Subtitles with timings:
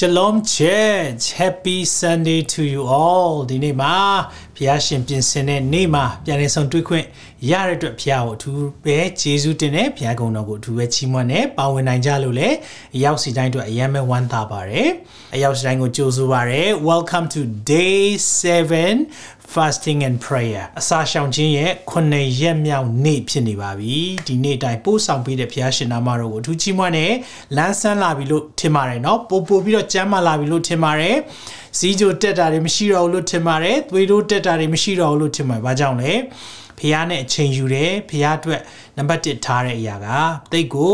[0.00, 3.94] Shalom Church Happy Sunday to you all ဒီနေ့မှာ
[4.56, 7.06] ဘုရားရှင်ပြင်ဆင်တဲ့နေ့မှာပြန်လည်ဆောင်တွေ့ခွင့်
[7.50, 12.56] ရတဲ့အတွက်ဘုရားကိုအထူးပဲကျေးဇူးတင်တယ်ဘုရားကုံတော်ကိုအထူးပဲချီးမွမ်းတယ်ပါဝင်နိုင်ကြလို့လည်း
[12.96, 14.90] အရောက်စီတိုင်းအတွက်အယံမဲ့ဝမ်းသာပါတယ်
[15.34, 17.40] အရောက်စီတိုင်းကိုကြိုဆိုပါရစေ Welcome to
[17.72, 18.00] day
[18.52, 23.95] 7 fasting and prayer အစာရှောင်ခြင်းရဲ့9ရက်မြောက်နေ့ဖြစ်နေပါပြီ
[24.27, 27.13] ဒီနေ့တိုင်းပို့ဆောင်ပေးတဲ့ဘုရားရှင်နာမတော်ကိုအထူးချီးမွမ်းတယ်
[27.57, 31.17] လမ်းဆန်းလာပြီလို့ထင်ပါတယ်เนาะပို့ပို့ပြီးတော့ကျမ်းမာလာပြီလို့ထင်ပါတယ်
[31.77, 36.11] စီးကြိုတက်တာတွေမရှိတော့ဘူးလို့ထင်ပါတယ်သွေးတိုးတက်တာတွေမရှိတော့ဘူးလို့ထင်ပါတယ်ဘာကြောင့်လဲ
[36.79, 38.61] ဖះနဲ့အချိန်ယူတယ်ဖះအတွက်
[38.97, 40.07] နံပါတ်1ထားတဲ့အရာက
[40.51, 40.93] တိတ်ကို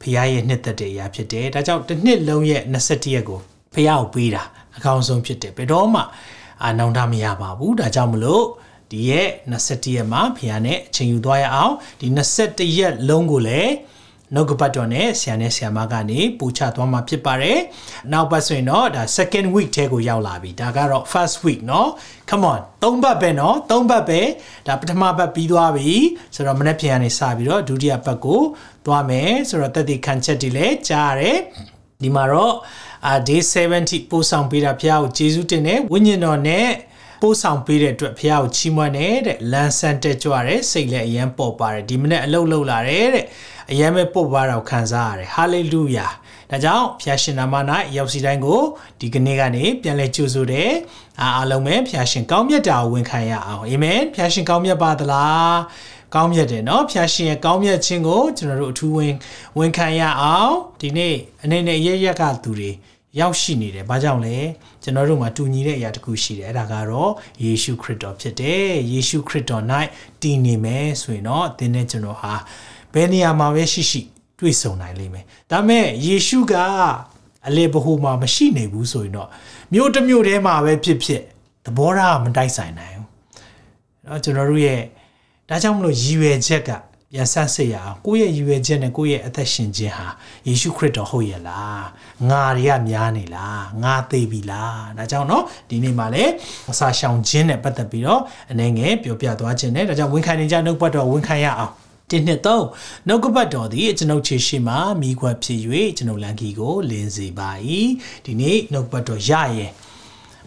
[0.00, 3.40] ဖះရဲ့နှစ်သက်တဲ့အရာဖြစ်တယ်ဒါကြောင့်တစ်နှစ်လုံးရဲ့21ရက်ကို
[3.74, 4.42] ဖះကိုပေးတာ
[4.76, 6.02] အကောင်းဆုံးဖြစ်တယ်ဘယ်တော့မှ
[6.62, 8.44] အာနောင်တမရပါဘူးဒါကြောင့်မလို့
[8.90, 12.06] ဒီရဲ့21ရက်မှာဖះနဲ့အချိန်ယူသွားရအောင်ဒီ
[12.42, 13.72] 21ရက်လုံးကိုလည်း
[14.34, 17.58] နှုတ်ကပတ်တော်နဲ့ဆရာနဲ့ဆရာမကနေပူချသွားမှာဖြစ်ပါတယ်။
[18.12, 21.88] နောက်ပတ်ဆိုရင်တော့ဒါ second week ထဲကိုရောက်လာပြီ။ဒါကတော့ first week เนาะ
[22.30, 24.20] come on သုံးပတ်ပဲเนาะသုံးပတ်ပဲ
[24.66, 25.92] ဒါပထမပတ်ပြီးသွားပြီ
[26.34, 28.40] ဆိုတော့မနေ့ပြန်ကနေစပြီးတော့ဒုတိယပတ်ကို
[28.86, 31.38] သွားမယ်ဆိုတော့တက်တည်ခံချက်တွေလည်းကြားရတယ်။
[32.02, 32.54] ဒီမှာတော့
[33.06, 33.40] အာ day
[33.76, 36.68] 70ပို့ဆောင်ပေးတာဖះကိုကျေးဇူးတင်တယ်ဝိညာဉ်တော်နဲ့
[37.22, 43.24] ပို့ဆောင်ပေးတဲ့အတွက်ဖះကိုချီးမွမ်းတယ်တဲ့လန်ဆန်တက်ကြွတယ်စိတ်လည်းအယံပေါ်ပါတယ်ဒီမနေ့အလုပ်လုပ်လာတယ်တဲ့
[43.70, 46.08] အယံပဲပို့ပါတော့ခံစားရတယ်ဟာလေလုယာ
[46.50, 47.54] ဒါကြောင့်ဖះရှင်နာမ၌
[47.96, 48.60] ရောက်စီတိုင်းကို
[49.00, 50.70] ဒီကနေ့ကနေပြန်လဲကြိုဆိုတယ်
[51.20, 55.58] အားအားလုံးပဲဖះရှင်ကောင်းမြတ်တာကိုဝန်ခံရအောင်အာမင်ဖះရှင်ကောင်းမြတ်ပါသလား
[56.14, 59.14] ကောင်းမြတ်တယ်เนาะဖျာရှင်ရဲ့ကောင်းမြတ်ခြင်းကိုကျွန်တော်တို့အထူးဝင်
[59.58, 62.70] ဝန်ခံရအောင်ဒီနေ့အနေနဲ့ရရက်ကသူတွေ
[63.19, 64.35] ရောက်ရှိနေတယ်။ဘာကြောင့်လဲ။
[64.83, 67.11] ကျွန်တော်တို့မှာတူညီတဲ့အရာတစ်ခုရှိတယ်။အဲ့ဒါကတော့
[67.43, 69.63] ယေရှုခရစ်တော်ဖြစ်တယ်။ယေရှုခရစ်တော်၌
[70.21, 72.33] တည်နေမယ်ဆိုရင်တော့သင်နဲ့ကျွန်တော်ဟာ
[72.93, 74.01] ဘယ်နေရာမှာပဲရှိရှိ
[74.39, 76.53] တွေ့ဆုံနိုင်လိမ့်မယ်။ဒါပေမဲ့ယေရှုက
[77.47, 79.29] အလေဘဟုမှာမရှိနေဘူးဆိုရင်တော့
[79.73, 81.21] မြို့တစ်မြို့ထဲမှာပဲဖြစ်ဖြစ်
[81.65, 83.07] သဘောထားမတိုက်ဆိုင်နိုင်ဘူး။
[84.09, 84.81] အဲ့တော့ကျွန်တော်တို့ရဲ့
[85.49, 86.71] ဒါကြောင့်မလို့ရည်ရွယ်ချက်က
[87.12, 90.08] ပြန်ဆန်းစစ်ရအောင်ကိုယ့်ရဲ့ရည်ရွယ်ချက်နဲ့ကိုယ့်ရဲ့အသက်ရှင်ခြင်းဟာ
[90.46, 91.84] ယေရှုခရစ်တော်ဟုတ်ရဲ့လား
[92.30, 96.32] ငါတွေကများနေလားငါသေးပြီလားဒါကြောင့်เนาะဒီနေ့မှာလည်း
[96.70, 98.20] အစာရှောင်ခြင်းနဲ့ပတ်သက်ပြီးတော့
[98.50, 101.72] အနေငယ်ပြောပြသွားခြင်းနဲ့ဒါကြောင့်ဝန်ခံနေကြနှုတ်ပတ်တော်ဝန်ခံရအောင်
[102.10, 102.64] တင်းနှစ်သုံး
[103.06, 105.60] နှုတ်ကပတ်တော်သည်ကျွန်ုပ်ခြေရှိမှမိခွက်ဖြစ်၍
[105.96, 107.50] ကျွန်ုပ်လန်ကီကိုလင်းစေပါ၏
[108.24, 109.72] ဒီနေ့နှုတ်ပတ်တော်ရရင်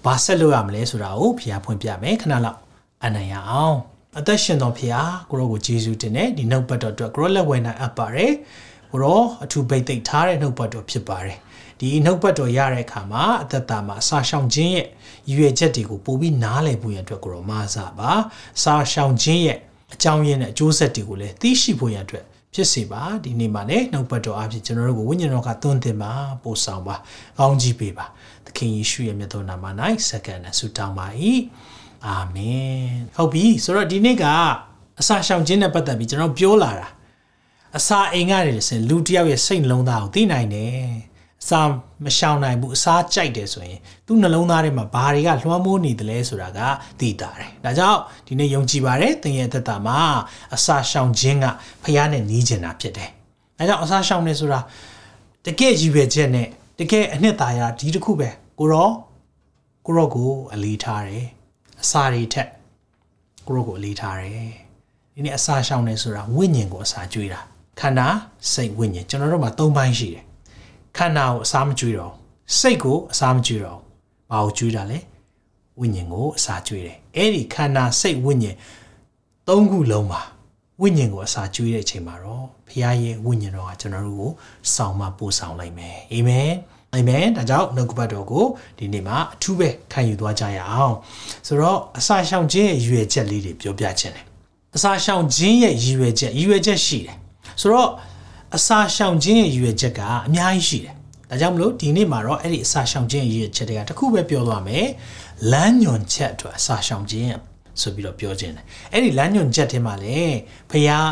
[0.05, 2.59] ဘာဆက်လုပ်ရမလဲဆိုတာကိုဖျားဖွင့်ပြမယ်ခဏလောက်
[3.03, 3.77] အနံ့ရအောင်
[4.18, 8.32] အသက်ရှင်တော်ဖျားကိုရောကိုယေရှုတင်တဲ့ဒီနှုတ်ပတ်တော်အတွက်ကိုရောလက်ဝဲနိုင်အပ်ပါတယ်
[8.90, 11.38] ကိုရောအထူးပိတ်သိမ့်ထားတဲ့နှုတ်ပတ်တော်ဖြစ်ပါတယ်
[11.80, 14.86] ဒီနှုတ်ပတ်တော်ရတဲ့အခါမှာအသက်တာမှာစာရှောင်ခြင်းရဲ့
[15.28, 18.12] ရည်ရွယ်ချက်တွေကိုပို့ပြီးနားလည်ဖို့ရအတွက်ကိုရောမဆာပါ
[18.62, 19.58] စာရှောင်ခြင်းရဲ့
[19.94, 26.12] အကြောင်းရင်းနဲ့အကျိုးဆက်တွေကိုလည်းသိရှိဖို့ရအတွက်ဖြစ်စေပါဒီနေ့မှာလည်းနှုတ်ပတ်တော်အဖြစ်ကျွန်တော်တို့ကိုဝိညာဉ်တော်ကသွန်သင်ပါ
[26.42, 26.96] ပို့ဆောင်ပါ
[27.38, 28.06] ကောင်းကြီးပေးပါ
[28.46, 29.64] သခင်ယေရှုရဲ့မြတ်တော်နာမ၌
[30.08, 31.06] စက္ကန့်နဲ့ဆုတောင်းပါ၏
[32.06, 32.86] အာမင်
[33.16, 34.24] ဟုတ်ပြီဆိုတော့ဒီနေ့က
[35.00, 36.88] အစာရှောင်ခြင်းနဲ့ပတ်သက်ပြီးကျွန်တော်ပြောလာတာ
[37.76, 40.88] အစာအိမ်ကနေဆိုရင်လူတစ်ယောက်ရဲ့စိတ်နှလုံးသားကိုသိနိုင်တယ်
[41.42, 41.60] အစာ
[42.04, 46.60] မရှောင်နိုင်ဘူးအစာကြိုက်တယ်ဆိုရင်သူ့နှလုံးသားထဲမှာဘာတွေကလွှမ်းမိုးနေတယ်လဲဆိုတာက
[47.00, 49.98] သိတာတယ်ဒါကြောင့်ဒီနေ့ယုံကြည်ပါတယ်သင်ရဲ့သက်တာမှာ
[50.54, 51.46] အစာရှောင်ခြင်းက
[51.82, 53.10] ဖခင်နဲ့နီးကျင်တာဖြစ်တယ်
[53.58, 54.60] ဒါကြောင့်အစာရှောင်နေဆိုတာ
[55.46, 58.28] တကယ်ရည်ရွယ်ချက်နဲ့တကယ်အနှစ်သာရဒီတစ်ခုပဲ
[58.58, 58.90] ကိုရော
[59.86, 61.26] ကိုရောကိုအလေးထားတယ်
[61.82, 62.48] အစာတွေထက်
[63.46, 64.50] ကိုရောကိုအလေးထားတယ်
[65.14, 67.40] ဒီနေ့အစာရှောင်နေဆိုတာဝိညာဉ်ကိုအစာကျွေးတာ
[67.80, 68.06] ခန္ဓာ
[68.52, 70.24] စိတ်ဝိညာဉ်ကျွန်တော်တို့မှာ၃ပိုင်းရှိတယ်
[70.96, 72.12] ခန္ဓာကိုအစာမကျွေးတော့
[72.58, 73.78] စိတ်ကိုအစာမကျွေးတော့
[74.30, 74.98] ဘာကိုကျွေးတာလဲ
[75.80, 78.56] ဝိညာဉ်ကိုအစာကျွေးတယ်အဲ့ဒီခန္ဓာစိတ်ဝိညာဉ်
[79.48, 80.20] သုံးခုလုံးမှာ
[80.80, 84.30] ဝိညာဉ်ကိုအစာကျွေးတဲ့အချိန်မှာတော့ဘုရားရဲ့ဝိညာဉ်တော်ကကျွန်တော်တို့ကို
[84.74, 86.50] ဆောင်မပို့ဆောင်လိုက်မယ်အာမင်
[86.96, 88.46] အာမင်ဒါကြောင့်နှုတ်ကပတ်တော်ကို
[88.78, 90.94] ဒီနေ့မှာအထူးပဲခံယူသွားကြရအောင်
[91.46, 94.24] ဆိုတော့အစာရှောင်ခြင်းရဲ့ရွယ်ချက်လေးတွေပြောပြခြင်းတယ်
[94.76, 97.16] အစာရှောင်ခြင်းရဲ့ရည်ရွယ်ချက်ရည်ရွယ်ချက်ရှိတယ်
[97.60, 97.90] ဆိုတော့
[98.56, 100.94] အစာရှောင်ခြင်းရဲ့ရည်ရွယ်ချက်ကအများကြီးရှိတယ်
[101.30, 104.86] ဒါကြောင့်မလို့ဒီနေ့မှာတော့အဲ့ဒီအစာရှောင်ခြင်းရဲ့ရည်ရွယ်ချက်တွေကတစ်ခုပဲပြောသွားမယ်
[105.52, 107.30] လမ်းညွန်ချက်အတွက်အစာရှောင်ခြင်း
[107.80, 110.36] ဆိုပြီးတော့ပြောခြင်းတယ်အဲ့ဒီလမ်းညွန်ချက်ထဲမှာလည်း
[110.70, 111.08] ဖျား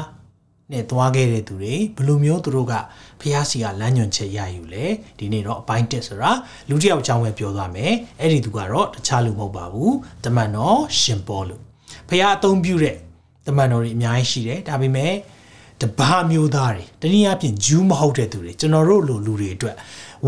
[0.72, 2.74] နဲ့သွားခဲ့တဲ့သူတွေဘယ်လိုမျိုးသူတို့က
[3.24, 4.86] ဖျားစီကလမ်းညွန်ချက်ရယူလဲ
[5.18, 6.32] ဒီနေ့တော့အပိုင်းတက်ဆိုတာ
[6.68, 9.94] လူတစ်ယောက်အကြောင်းပဲပြောသွားမယ်အဲ့ဒီသူကတော့တခြားလူမဟုတ်ပါဘူး
[10.24, 11.56] တမန်တော်ရှင်ပေါလု
[12.08, 12.96] ဖျားအသုံးပြုတဲ့
[13.46, 15.12] တမန်တော်တွေအများကြီးရှိတယ်ဒါပေမဲ့
[15.82, 19.76] တဘာမျိုးသားတွေတနည်းအားဖြင့်ဂျူးမဟုတ်တဲ့သူတွေကျွန်တော်တို့လိုလူတွေအတွက်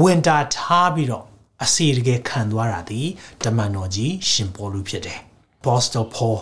[0.01, 1.25] ဝင်တာထားပြီးတော့
[1.65, 3.01] အစီတကယ်ခံသွားတာဒီ
[3.45, 5.21] တမန်တော်ကြီးရှင်ပေါလုဖြစ်တယ်။
[5.61, 6.39] Apostle Paul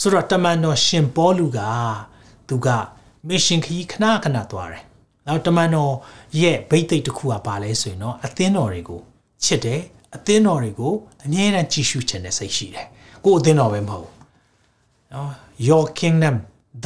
[0.00, 1.60] ဆိုတော့တမန်တော်ရှင်ပေါလုက
[2.48, 2.68] သူက
[3.28, 4.84] မစ်ရှင်ခရီးခဏခဏသွားတယ်။
[5.26, 5.92] နောက်တမန်တော်
[6.40, 9.00] ရဲ့ဗိတ်သိက်တစ်ခုကပါလဲဆိုရင်တော့အသင်းတော်တွေကို
[9.44, 9.80] ချစ်တယ်
[10.16, 10.92] အသင်းတော်တွေကို
[11.24, 12.86] အမြဲတမ်းကြည်ရှုခြင်းနဲ့စိတ်ရှိတယ်။
[13.24, 14.14] ကိုယ်အသင်းတော်ပဲမဟုတ်ဘူး။
[15.12, 15.30] နော်
[15.68, 16.36] Your kingdom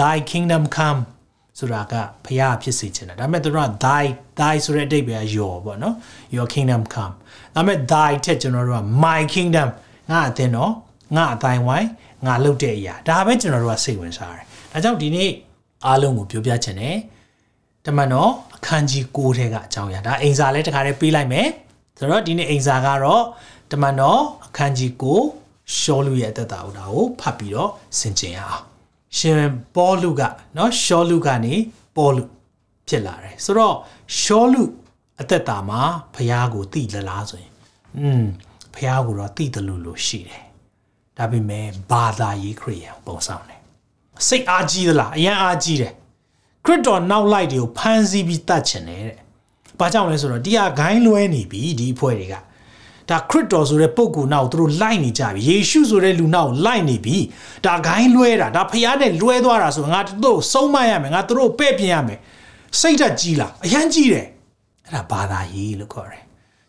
[0.01, 1.01] thy kingdom come
[1.59, 1.95] ဆိုတာက
[2.27, 4.05] ဖျားဖြစ်စေချင်တာဒါပေမဲ့သူတို့က thy
[4.41, 5.95] thy ဆိုတဲ့အဓိပ္ပာယ် your ပေါ့နော်
[6.35, 7.15] your kingdom come
[7.55, 9.69] ဒါပေမဲ့ thy ထက်ကျွန်တော်တို့က my kingdom
[10.11, 10.73] ငါအသင်းတော်
[11.17, 11.89] ငါအတိုင်းဝိုင်း
[12.27, 15.31] ငါလုပ်တဲ့အရာဒါပဲကျွန်တော်တို့ကစိတ်ဝင်စားတယ်ဒါကြောင့်ဒီနေ့
[15.87, 16.97] အားလုံးကိုပြောပြချင်တယ်
[17.86, 21.48] တမန်တော်အခန်းကြီး6ထဲကအကြောင်းအရာဒါအိမ်စာလဲတခါတည်းပေးလိုက်မယ်
[21.98, 23.24] ဆိုတော့ဒီနေ့အိမ်စာကတော့
[23.72, 24.92] တမန်တော်အခန်းကြီး
[25.36, 28.62] 6ရှောလူရဲ့အသက်တာကိုဒါကိုဖတ်ပြီးတော့ဆင်ခြင်ရအောင်
[29.18, 30.22] ရှင်ပေါလုက
[30.56, 31.54] เนาะရှောလူကနေ
[31.96, 32.24] ပေါလု
[32.88, 33.76] ဖြစ်လာတယ်ဆိုတော့
[34.20, 34.64] ရှောလူ
[35.22, 35.82] အသက်တာမှာ
[36.16, 37.54] ဖះကိုတိလလားဆိုရင်
[38.00, 38.24] อืม
[38.76, 40.44] ဖះကိုတော့တိတယ်လို့လို့ရှိတယ်
[41.18, 43.60] ဒါပေမဲ့ဘာသာရေးခရိယန်ပုံဆောင်တယ်
[44.28, 45.94] စိတ်အားကြီးသလားအရန်အားကြီးတယ်
[46.67, 49.17] ခရစ်တော်နောက်လိုက်တွေကိုဖန်ဆီးပြီးတတ်ချင်တယ်တဲ့
[49.79, 52.35] ဘာကြောင့်လဲဆိုတော့ဒီဟာဂိုင်းလွဲနေပြီဒီအဖွဲ့တွေက
[53.11, 57.17] ဒါခရစ်တော်ဆိုတဲ့ပုဂ္ဂိုလ်နောက်သူတို့လိုက်နေကြပြီယေရှုဆိုတဲ့လူနောက်လိုက်နေပြီ
[57.67, 62.19] ဒါဂိုင်းလွဲတာဒါဖျားနဲ့လွဲသွားတာဆိုငါတို့ဆုံးမရမယ်ငါတို့ပဲ့ပြင်ရမယ်
[62.81, 64.27] စိတ်ဓာတ်ကြီးလားအရန်ကြီးတယ်
[64.87, 66.23] အဲ့ဒါဘာသာရေးလို့ခေါ်တယ်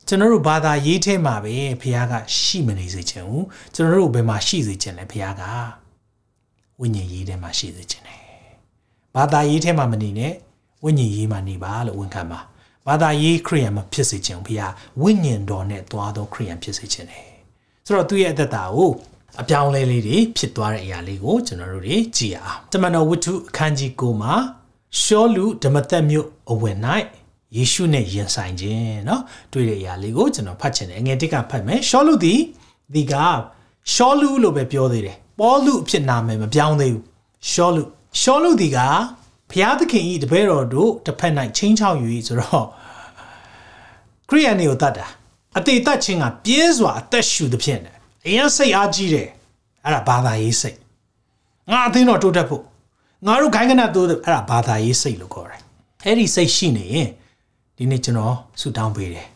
[0.07, 3.45] ကျွန်တော်တို့ဘာသာရေးထဲမှာပဲဖះကရှိမနေစေချင်ဘူး
[3.75, 5.43] ကျွန်တော်တို့ဘယ်မှာရှိစေချင်လဲဖះက
[6.79, 8.26] ဝိညာဉ်ရေးထဲမှာရှိစေချင်တယ်
[9.16, 10.32] ဘာသာရေးထဲမှာမနေနဲ့
[10.84, 12.40] ဝိညာဉ်ရေးမှာနေပါလို့ဝန်ခံပါ
[12.86, 14.62] ဘာသာရေးခရိယန်မဖြစ်စေချင်ဘူးဖះ
[15.02, 17.28] ဝိညာဉ်တော်နဲ့သွားသောခရိယန်ဖြစ်စေချင်တယ်
[17.86, 18.90] ဆိုတော့သူ့ရဲ့အသက်တာကို
[19.40, 24.34] အပြောင်းလဲလေးတွေဖြစ်သွားတဲ့အရာလေးကိုကျွန်တော်တို့တွေကြည့်ရအောင်တမန်တော်ဝတ္ထုအခန်းကြီး9မှာ
[25.00, 26.78] ရှောလူဓမ္မသက်မြို့အဝင်၌
[27.56, 29.20] ယေရှုနဲ့ယဉ်ဆိုင်ခြင်းเนาะ
[29.52, 32.40] တွေ့တဲ့အရာလေးကိုကျွန်တော်ဖတ်ချင်တယ်အငယ်တစ်ကဖတ်မယ်ရှောလူသည်
[32.94, 33.14] ဒီက
[33.92, 37.04] ရှောလူလို့ပဲပြောသေးတယ်ပေါလုအဖြစ်နာမည်မပြောင်းသေးဘူး
[37.50, 37.82] ရှောလူ
[38.19, 38.77] ရှောလူဒီက
[39.51, 42.65] ဘုရားသခင်ဤတပည့်တော်တို့တစ်ဖက်၌ချင်းချောက်ယူ၏ဆိုတော့
[44.29, 45.07] ခရိယန်တွေကိုတတ်တာ
[45.57, 47.81] အသေးတတ်ခြင်းကပြင်းစွာအသက်ရှူသဖြင့်
[48.25, 49.27] အရင်စိတ်အားကြီးတယ်
[49.85, 50.77] အဲ့ဒါဘာသာရေးစိတ်
[51.71, 52.63] ငါအသင်းတော်တိုးတက်ဖို့
[53.25, 55.61] ငါတို့ခိုင်းကနတိုးအဲ့ဒါဘာသာရေးစိတ်လို့ခေါ်တယ်
[56.03, 57.09] အဲ့ဒီစိတ်ရှိနေရင်
[57.77, 59.27] ဒီနေ့ကျွန်တော်ဆုတောင်းပေးတယ်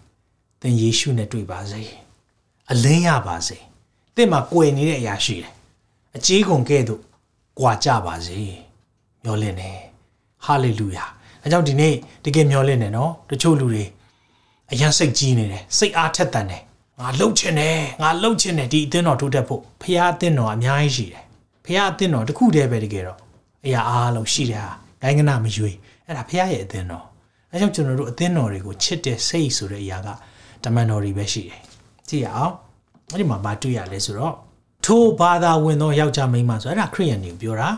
[0.62, 1.82] သင်ယေရှုနဲ့တွေ့ပါစေ
[2.72, 3.58] အလင်းရပါစေ
[4.16, 5.52] သင်မှာကြွယ်နေတဲ့အရာရှိတယ်
[6.16, 7.02] အကြီးကုန်ကဲ့သို့
[7.60, 8.71] ကြွာကြပါစေ
[9.24, 9.78] မျောလင့်တယ်
[10.46, 11.06] ဟာလေလုယာ
[11.44, 11.94] အဲကြောင့်ဒီနေ့
[12.26, 13.84] တကယ်မျောလင့်တယ်နော်တချို့လူတွေ
[14.72, 16.62] အရန်စိတ်ကြီးနေတယ်စိတ်အားထက်သန်တယ်
[17.00, 21.24] ငါလှုပ်ချင်တယ်ငါလှုပ်ချင်တယ်ဒီအသင်းတော်ထိုးတက်ဖို့ဖះအသင်းတော်အများကြီးရှိတယ်
[21.66, 23.20] ဖះအသင်းတော်တစ်ခုတည်းပဲတကယ်တော့
[23.66, 24.72] အရာအားလုံးရှိတယ်ဟာ
[25.02, 25.72] ဂိုင်းကနာမရွေ
[26.06, 27.06] အဲ့ဒါဖះရဲ့အသင်းတော်
[27.52, 30.08] အဲကြောင့်ကျွန်တော်တို့အသင်းတော်တွေကိုချစ်တဲ့စိတ်ဆိုတဲ့အရာက
[30.64, 31.60] တမန်တော်တွေပဲရှိတယ်
[32.10, 32.54] ကြည့်ရအောင်
[33.12, 34.36] အဲ့ဒီမှာမတွေ့ရလဲဆိုတော့
[34.86, 37.70] ထိုဘာသာဝင်သောယောက်ျားမိန်းမဆိုအဲ့ဒါခရိယန်တွေပြောတာ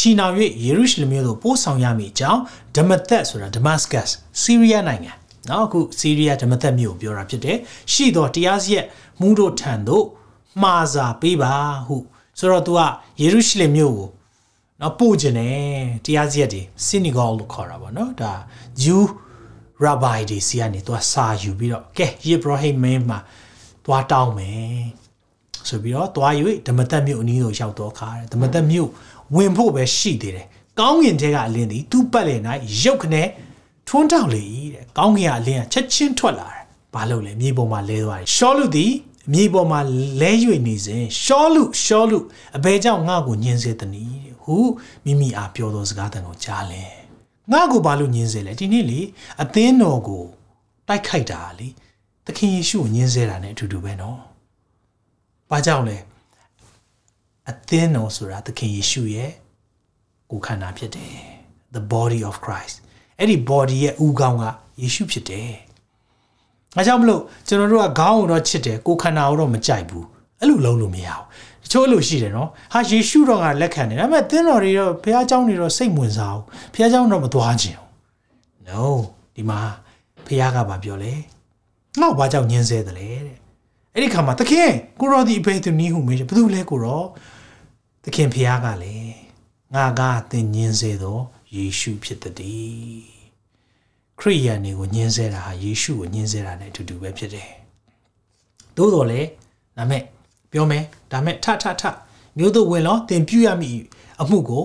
[0.00, 2.40] ချီနောင်၍ယေရုရှလင်မြို့သို့ပို့ဆောင်ရမည့်အကြောင်း
[2.76, 4.06] ဒမသက်ဆိုတာဒမတ်စကတ်
[4.42, 5.12] ဆီးရီးယားနိုင်ငံ
[5.48, 7.56] နော်အခုဆီးရီးယားဒမသက်မြို့ကိုပြောတာဖြစ်တယ်
[7.92, 8.86] ရှိသောတရားစီရက်
[9.20, 10.04] မူးတို့ထံသို့
[10.62, 11.54] မှားစာပေးပါ
[11.86, 11.96] ဟု
[12.38, 12.80] ဆိုတော့ तू က
[13.20, 14.08] ယေရုရှလင်မြို့ကို
[14.80, 18.32] နော်ပို့ခြင်းတယ်တရားစီရက်တွေ synagogue လို့ခေါ်တာပေါ့နော်ဒါ
[18.82, 19.02] Jew
[19.84, 23.18] rabbi တွေစီကနေ तू စာယူပြီးတော့ကဲယေဘရဟိမင်းမှာ
[23.84, 24.84] သွားတောင်းမယ်
[25.68, 26.32] ဆိုပြီးတော့သွား၍
[26.68, 28.90] ဓမ္မသက်မြို့အနီးသို့ရောက်တော့ခါတယ်ဓမ္မသက်မြို့
[29.36, 30.46] ဝင်ဖို့ပဲရှိသေးတယ်
[30.80, 32.40] ကောင်းကင်ထဲကအလင်းသည်သူ့ပတ်လည်၌
[32.82, 33.28] ရုပ်ခနဲ့
[33.88, 34.42] ထွန်းတောက်လေ၏
[34.74, 38.92] တဲ့ကောင်းကင်ကအလင်းကချက်ချင်းထွက်လာတယ်ဘာလို့လဲမြေပေါ်မှာလဲသွားတယ်ရှောလူသည်
[39.32, 39.80] မြေပေါ်မှာ
[40.20, 40.30] လဲ၍
[40.66, 42.18] နေစဉ်ရှောလူရှောလူ
[42.56, 44.56] အဘဲကြောင့်ငါ့ကိုညှင်းစေသည်တဲ့ဟု
[45.04, 46.84] မိမိအားပြောသောစကားတန်ကိုကြားလဲ
[47.52, 49.00] ငါ့ကိုဘာလို့ညှင်းစေလဲဒီနေ့လေ
[49.42, 50.24] အသင်းတော်ကို
[50.88, 51.68] တိုက်ခိုက်တာလေ
[52.26, 54.18] သခင်ယေရှုကိုညှင်းစေတာ ਨੇ အတူတူပဲနော်
[55.50, 55.96] ဘာကြောင့်လဲ
[57.49, 59.31] အသင်းတော်ဆိုတာသခင်ယေရှုရဲ့
[60.31, 61.15] ကိုယ်ခန္ဓာဖြစ်တယ်
[61.75, 62.75] the body of Christ
[63.19, 64.43] အဲ့ဒီ body ရဲ့ဥကောင်းက
[64.81, 65.51] ယေရှုဖြစ်တယ်။
[66.77, 70.05] အဲကြောင့်မလို့ကျွန်တော်တို့ကခေါင်းကိုတော့ချစ်တယ်ကိုယ်ခန္ဓာကိုတော့မကြိုက်ဘူး။
[70.39, 71.23] အဲ့လိုလုံးလို့မရဘူး။
[71.63, 77.89] တချို့အဲ့လိုရှိတယ်နော်။ဟာယေရှုတော်ကလက်ခံတယ်ဒါပေမဲ့သင်းတော်တွေတော့ဘုရားเจ้าတွေတော့စိတ်ဝင်စားဘူး။ဘုရားเจ้าတော့မသွားခြင်းဘူး။
[78.67, 78.83] No
[79.35, 79.59] ဒီမှာ
[80.25, 81.13] ဘုရားကဘာပြောလဲ။
[81.99, 83.37] ငါ့ဘာကြောင့်ညှင်းဆဲတယ်လဲတဲ့။
[83.93, 87.07] အဲ့ဒီခါမှာသခင်ကိုရောဒီအဖေသူနီးဟုမေးတယ်ဘယ်သူလဲကိုရောသ
[88.14, 89.14] ခင်ဘုရားကလည်း
[89.74, 90.00] ငါက
[90.30, 91.18] သင်ညင်းစေသော
[91.54, 93.20] ယေရှုဖြစ်သည်
[94.18, 97.50] ခရိယန်တွေကိုညင်းစေတာဟာယေရှုကိုညင်းစေတာ ਨੇ အတူတူပဲဖြစ်တယ်
[98.76, 99.28] သို့တော်လည်း
[99.76, 100.02] ဒါမဲ့
[100.52, 101.82] ပြောမယ်ဒါမဲ့ထထထ
[102.36, 103.76] မျိုးတို့ဝင်လောသင်ပြုရမည်
[104.22, 104.64] အမှုကို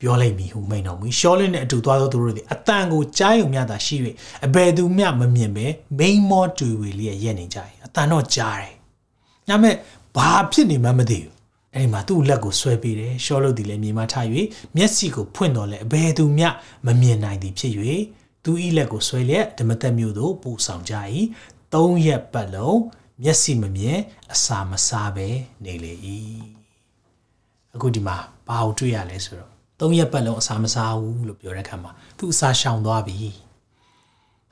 [0.00, 3.96] ပြောလိုက်ပြီဟုမိန်တော်မူရှောလင်းနဲ့အတူသွားသောသူတို့သည်အတန်ကိုကြားယုံမြတာရှိ၍
[4.46, 5.66] အဘယ်သူမျှမမြင်ပဲ
[5.98, 8.74] မိန်မောတူဝေလျက်ရက်နေကြ၏အတန်တော့ကြားတယ်။
[9.48, 9.74] ညမဲ့
[10.16, 11.31] ဘာဖြစ်နေမှမသိဘူး။
[11.74, 14.26] အဲဒီမှာသူ့လက်ကိုဆွဲပေးတယ်ရှောလုသည်လည်းမြေမှထား၍
[14.76, 16.48] မျက်စိကိုဖွင့်တော်လဲအဘယ်သူမျှ
[16.86, 17.72] မမြင်နိုင်သည်ဖြစ်၍
[18.44, 20.94] သူ၏လက်ကိုဆွဲလျက်ဓမ္မသက်မျိုးသို့ပို့ဆောင်ကြ၏။
[21.74, 22.80] သုံးရက်ပတ်လုံး
[23.22, 23.98] မျက်စိမမြင်
[24.32, 25.28] အစာမစားပဲ
[25.64, 25.94] နေလေ၏
[27.74, 28.16] အခုဒီမှာ
[28.48, 29.50] ဘာကိုတွေ့ရလဲဆိုတော့
[29.80, 33.16] သုံးရက်ပတ်လုံးအစာမစားဘူးလို့ပြောတဲ့အခါမှာသူအစာရှောင်သွားပြီ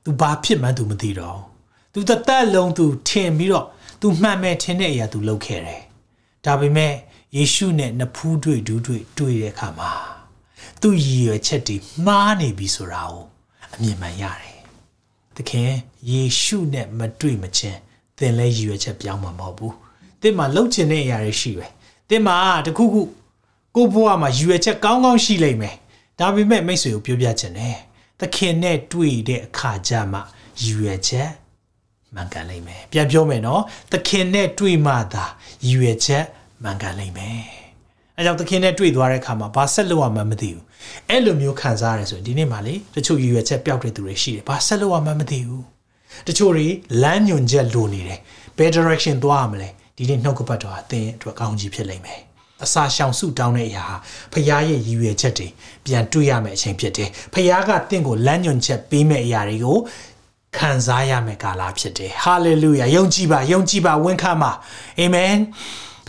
[0.05, 1.41] သူဘာဖြစ်မှန်းသူမသိတော့
[1.93, 3.67] သူတသက်လုံးသူထင်ပြီးတော့
[4.01, 5.83] သူမှန်မဲ့ထင်တဲ့အရာသူလုပ်ခဲ့တယ်
[6.45, 6.93] ဒါပေမဲ့
[7.37, 9.91] ယေရှုနဲ့နဖူးတွေ့ဒူးတွေ့တွေ့တဲ့အခါမှာ
[10.81, 13.25] သူ့ရည်ရွယ်ချက်တွေမှားနေပြီဆိုတာကို
[13.75, 14.59] အမြင်မှန်ရတယ်
[15.37, 15.71] သခင်
[16.11, 17.79] ယေရှုနဲ့မတွေ့မချင်း
[18.19, 19.75] သင်လည်းရည်ရွယ်ချက်ပြောင်းမှာမဟုတ်ဘူး
[20.21, 21.67] သင်မှာလှုပ်ချင်တဲ့အရာတွေရှိပဲ
[22.09, 23.03] သင်မှာတခုခု
[23.77, 25.77] ကိုဘွားမှာရည်ရွယ်ချက်ကောင်းကောင်းရှိလိမ့်မယ်
[26.19, 27.77] ဒါပေမဲ့မိတ်ဆွေကိုပြောပြချင်တယ်
[28.21, 30.19] သခင်နဲ့တွေ့တဲ့အခါကျမှ
[30.61, 31.31] ရည်ရွယ်ချက်
[32.15, 35.25] မှန်ကန်လိမ့်မယ်ပြန်ပြောမယ်နော်သခင်နဲ့တွေ့မှသာ
[35.67, 36.25] ရည်ရွယ်ချက်
[36.63, 37.43] မှန်ကန်လိမ့်မယ်
[38.17, 40.63] အဲကြောင့်သခင်နဲ့တွေ့သွားတဲ့အခါမှာဘာဆက်လုပ်ရမှမသိဘူး
[41.09, 45.65] အဲ့လိုမျိုးခံစားရတယ်ဆိုရင်ဒီနေ့မှလေတချို့ရည်ရွယ်ချက်ပျောက်တဲ့သူတွေရှိတယ်ဘာဆက်လုပ်ရမှမသိဘူး
[46.29, 46.67] တချို့တွေ
[47.03, 48.19] လမ်းညွန်ချက်လိုနေတယ်
[48.59, 52.21] ဘယ် direction သွားရမလဲဒီနေ့နှုတ်ကပတ်တော်အသင်အတွက်ကောင်းကြီးဖြစ်လိမ့်မယ်
[52.65, 53.97] အစာရှောင်စုတောင်းတဲ့အရာဟာ
[54.33, 55.49] ဖခင်ရဲ့ရည်ရွယ်ချက်တွေ
[55.85, 59.79] ပြန်တွေ့ရမယ့်အချိန်ဖြစ်တယ်ဖခင်ကတင့်ကိုလမ်းညွန်ချက်ပေးမယ့်အရာတွေကို
[60.57, 64.53] ခံစားရမယ့်ကာလဖြစ်တယ်ဟာလေလုယာယုံကြည်ပါယုံကြည်ပါဝန်ခံပါ
[64.99, 65.35] အာမင်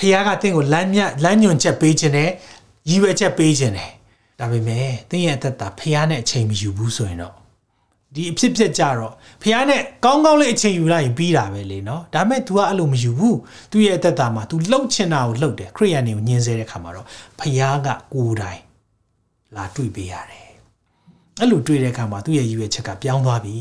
[0.02, 2.30] ဖခင်ကတင့်ကိုလမ်းမြလမ်းညွန်ချက်ပေးခြင်းနဲ့
[2.90, 3.92] ရည်ရွယ်ချက်ပေးခြင်းနဲ့
[4.40, 7.36] ဒါပေမဲ့သင်ရဲ့အသက်တာဖခင်နဲ့အချိန်မယူဘူးဆိုရင်တော့
[8.14, 13.38] ဒီအဖြစ်ဖြစ်ကြတော့ဖះနဲ့ကောင်းကောင်းလေးအချိန်ယူလိုက်ရင်ပြီးတာပဲလေနော်ဒါမဲ့ तू ကအဲ့လိုမယူဘူး
[13.72, 17.08] သူ့ရဲ့အသက်တာမှာ तू လှုပ်ချင်တာကိုလှုပ်တယ်ခရိယန်တွေကိုညှင်းဆဲတဲ့ခါမှာတော့
[17.40, 18.62] ဖះကကိုယ်တိုင်
[19.56, 20.48] လာတွေ့ပေးရတယ်
[21.40, 23.58] အဲ့လိုတွေ့တဲ့ခါမှာသူ့ရဲ့ရည်ရွယ်ချက်ကပြောင်းသွားပြီ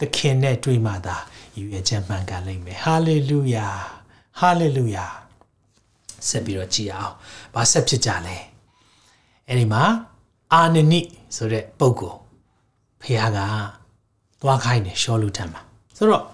[0.00, 1.16] သခင်နဲ့တွေ့မှသာ
[1.56, 3.68] ရည်ရွယ်ချက်မှန်ကန်လိမ့်မယ်ဟာလေလုယာ
[4.38, 5.06] ဟာလေလုယာ
[6.28, 7.14] ဆက်ပြီးတော့ကြည်အောင်
[7.54, 8.36] ဘာဆက်ဖြစ်ကြလဲ
[9.48, 9.82] အဲ့ဒီမှာ
[10.52, 11.00] အာနနိ
[11.36, 12.18] ဆိုတဲ့ပုဂ္ဂိုလ်
[13.02, 13.38] ဖះက
[14.40, 15.60] သွားခိုင်းတယ်ရှောလူထံမှာ
[15.96, 16.24] ဆိုတော့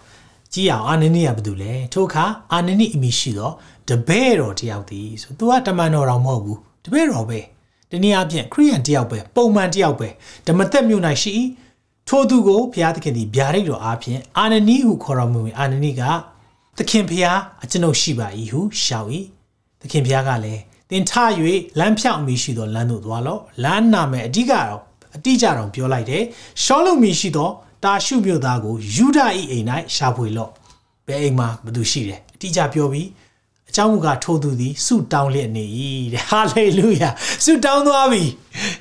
[0.52, 3.54] ကြည့်အောင်အာနနိကဘာတူလဲထိုအခါအာနနိအမိရှိတော့
[3.88, 7.40] တပည့်တော်တယောက်တည်းဆိုသူကတမန်တော်တော်မဟုတ်ဘူးတပည့်တော်ပဲ
[7.90, 10.08] တနည်းအားဖြင့်ခရိယန်တယောက်ပဲပုံမှန်တယောက်ပဲ
[10.46, 11.34] ဓမ္မသက်မြို့၌ရှိ
[12.08, 16.02] ထိုသူကိုဘုရားသခင်သည်ဗျာဒိတ်တော်အားဖြင့်အာနနိဟုခေါ်တော်မူအာနနိက
[16.76, 19.08] သခင်ဘုရားအကျွန်ုပ်ရှိပါ၏ဟုရှောက်၏
[19.80, 20.60] သခင်ဘုရားကလည်း
[20.90, 21.12] တင်ထ၍
[21.78, 24.80] လမ်းဖြောက်အမိရှိသောလမ်းသို့သွားလော့လမ်းနာမယ်အဓိကတော့
[25.16, 26.22] အတိအကျတော့ပြောလိုက်တယ်
[26.62, 27.50] ရှောလုံမီရှိသော
[27.84, 29.18] တာရှုမြို့သားကိုယူဒ၏
[29.50, 30.50] အိမ်၌ရှာဖွေလော့
[31.06, 33.08] ဘယ်အိမ်မှာဘသူရှိတယ်အတိအကျပြောပြီး
[33.70, 35.64] အကြောင်းမူကထိုးသူသည်ဆုတောင်းလျက်နေ၏
[36.12, 37.10] တဲ့ဟာလေလုယာ
[37.44, 38.24] ဆုတောင်းသွားပြီ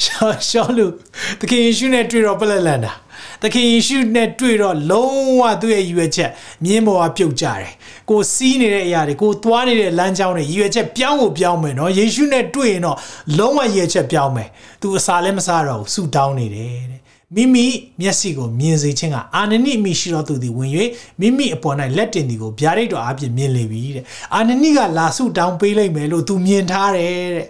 [0.03, 0.85] ရှောရှောလူ
[1.39, 2.91] သခင်ယေရှုနဲ့တွေ့တော့ပလက်လန်တာ
[3.41, 6.31] သခင်ယေရှုနဲ့တွေ့တော့လုံးဝသူ့ရဲ့ရည်ရွယ်ချက်
[6.63, 7.71] မြင်းပေါ်ကပြုတ်ကြတယ်
[8.09, 12.97] ကိုစီးနေတဲ့အရာတွေကိုသွားနေတဲ့လမ်းကြောင်းတွေရည်ရွယ်ချက်ပြောင်းဖို့ပြောင်းမယ်နော်ယေရှုနဲ့တွေ့ရင်တော့
[13.37, 14.49] လုံးဝရည်ရွယ်ချက်ပြောင်းမယ်
[14.81, 16.99] သူအစာလည်းမစားတော့ဘူးဆူတောင်းနေတယ်တဲ့
[17.35, 17.65] မိမိ
[18.01, 20.71] မျက်စိကိုမြင်စေခြင်းကအာနနိမိရှိတော်သူသည်ဝင်၍
[21.19, 27.47] မိမိအပေါ်၌လက်တင်သည်ကိုဗျာဒိတ်တော်အပြင်မြင်လေပြီတဲ့အာနနိကလာဆုတောင်းပေးလိုက်မယ်လို့သူမြင်ထားတယ်တဲ့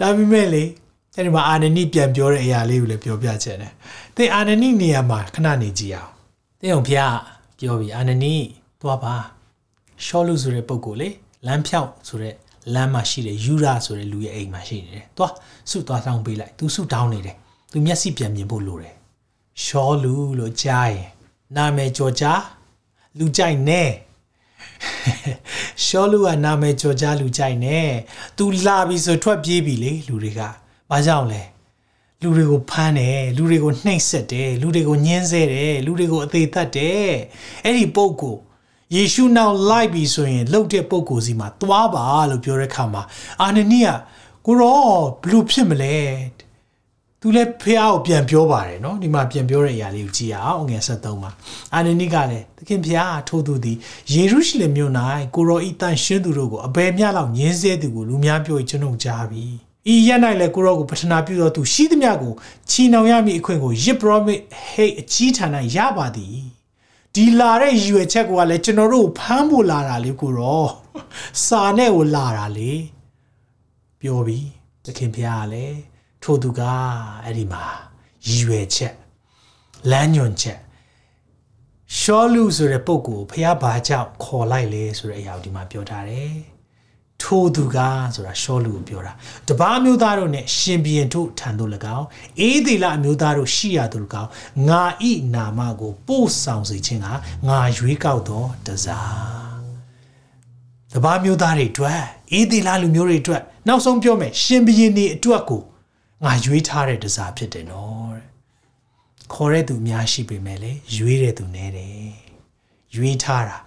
[0.00, 0.62] ဒါပေမဲ့လေ
[1.15, 3.73] အဲ့ဒီမှာအာနနိပြန်ပြောတဲ့အရာလေးကိုလည်းပြောပြချင်တယ်
[4.15, 6.11] သင်အာနနိနေရာမှာခဏနေကြည့်အောင်
[6.59, 7.17] သင်အောင်ဖျား
[7.59, 8.35] ပြောပြီးအာနနိ
[8.81, 9.15] သွားပါ
[10.05, 11.09] ရှောလူဆိုတဲ့ပုံကိုလေ
[11.45, 12.35] လမ်းဖြောက်ဆိုတဲ့
[12.73, 15.33] လမ်းမှာရှိတဲ့ယူရာဆိုတဲ့လူရဲ့အိမ်မှာရှိနေတယ်။သွား
[15.69, 17.35] ဆုသွားတောင်းပေးလိုက်။ तू ဆုတောင်းနေတယ်။
[17.71, 18.95] तू မျက်စိပြန်မြင်ဖို့လိုတယ်။
[19.63, 21.09] ရှောလူလို့ကြားရင်
[21.55, 22.41] နာမည်ကြော်ကြား
[23.17, 23.83] လူကြိုက်နေ။
[25.85, 27.79] ရှောလူကနာမည်ကြော်ကြားလူကြိုက်နေ။
[28.37, 30.41] तू လာပြီဆိုထွက်ပြေးပြီလေလူတွေက။
[30.90, 31.42] ။ဘာကြောင့်လဲ။
[32.22, 37.10] လူတွေကိုဖမ်းတယ်လူတွေကိုနှိပ်စက်တယ်လူတွေကိုညှင်းဆဲတယ်လူတွေကိုအသေးသတ်တယ်။
[37.64, 38.36] အဲ့ဒီပုံကို
[38.94, 43.02] ယေရှုနောက်လိုက်ပြီဆိုရင်လှုပ်တဲ့ပုံကိုစီမှာသွားပါလို့ပြောတဲ့ခါမှာ
[43.40, 43.88] အာနနိယ
[44.46, 44.84] ကိုရော
[45.22, 45.96] ဘလို့ဖြစ်မလဲ။
[47.20, 51.30] သူလည်းဖះကိုပြန်ပြောပါတယ်နော်ဒီမှာပြန်ပြောတဲ့အရာလေးကိုကြည့်အောင်ငွေ73မှာ
[51.74, 53.76] အာနနိကလည်းသခင်ဖះထိုးသူသည်
[54.12, 54.92] ယေရုရှလင်မြို့၌
[55.34, 59.46] ကိုရောဤတန်ရှင်းသူတို့ကိုအဘယ်မျှလောက်ညှင်းဆဲသူကိုလူများပြောကျွန်ုပ်ကြားပြီ။
[59.92, 62.32] ဤရက်၌လည်းကိုရောကိုပထနာပြုသောသူရှိသမျှကို
[62.70, 64.40] ချီနှောင်ရမည့်အခွင့်ကိုယစ်ပရောမစ်
[64.70, 66.36] ဟိတ်အကြီးဌာနရပါသည်
[67.14, 70.70] ဒီလာတဲ့ရည်ရွယ်ချက်ကလည်းကျွန်တော်တို့ဖမ်းဖို့လာတာလေကိုတော့
[71.44, 72.72] စာနဲ့ကိုလာတာလေ
[74.00, 74.46] ပြောပြီး
[74.84, 75.78] သခင်ဖျားကလည်း
[76.22, 76.60] ထို့သူက
[77.24, 77.64] အဲ့ဒီမှာ
[78.26, 78.94] ရည်ရွယ်ချက်
[79.90, 80.60] လမ်းညွန်ချက်
[81.98, 86.55] ရှောလူဆိုတဲ့ပုဂ္ဂိုလ်ဖျားဘာကြောင့်ခေါ်လိုက်လဲဆိုတဲ့အရာဒီမှာပြောထားတယ်
[87.22, 87.78] ထိုထိုသူက
[88.14, 89.12] ဆိုတာရှောလူကိုပြောတာ
[89.48, 92.06] တပားမျိုးသားတို့နဲ့ရှင်ဘီရင်တို့ထံသို့၎င်း
[92.40, 94.30] အေးဒီလအမျိုးသားတို့ရှိရသူ၎င်း
[94.68, 97.08] ငါဤနာမကိုပို့ဆောင်စေခြင်းက
[97.48, 99.60] ငါရွေးကောက်သောတစား
[100.92, 102.00] တပားမျိုးသားတွေအတွက်
[102.32, 105.62] အေးဒီလလူမျိုးတွေအတွက်နောက်ဆုံးပြောမယ်ရှင်ဘီရင်တွေအတွက်ကို
[106.24, 108.26] ငါရွေးထားတဲ့တစားဖြစ်တယ်နော်တဲ့
[109.32, 111.92] ခေါ်တဲ့သူအများရှိပေမဲ့လေရွေးတဲ့သူနည်းတယ်
[112.96, 113.58] ရွေးထားတာ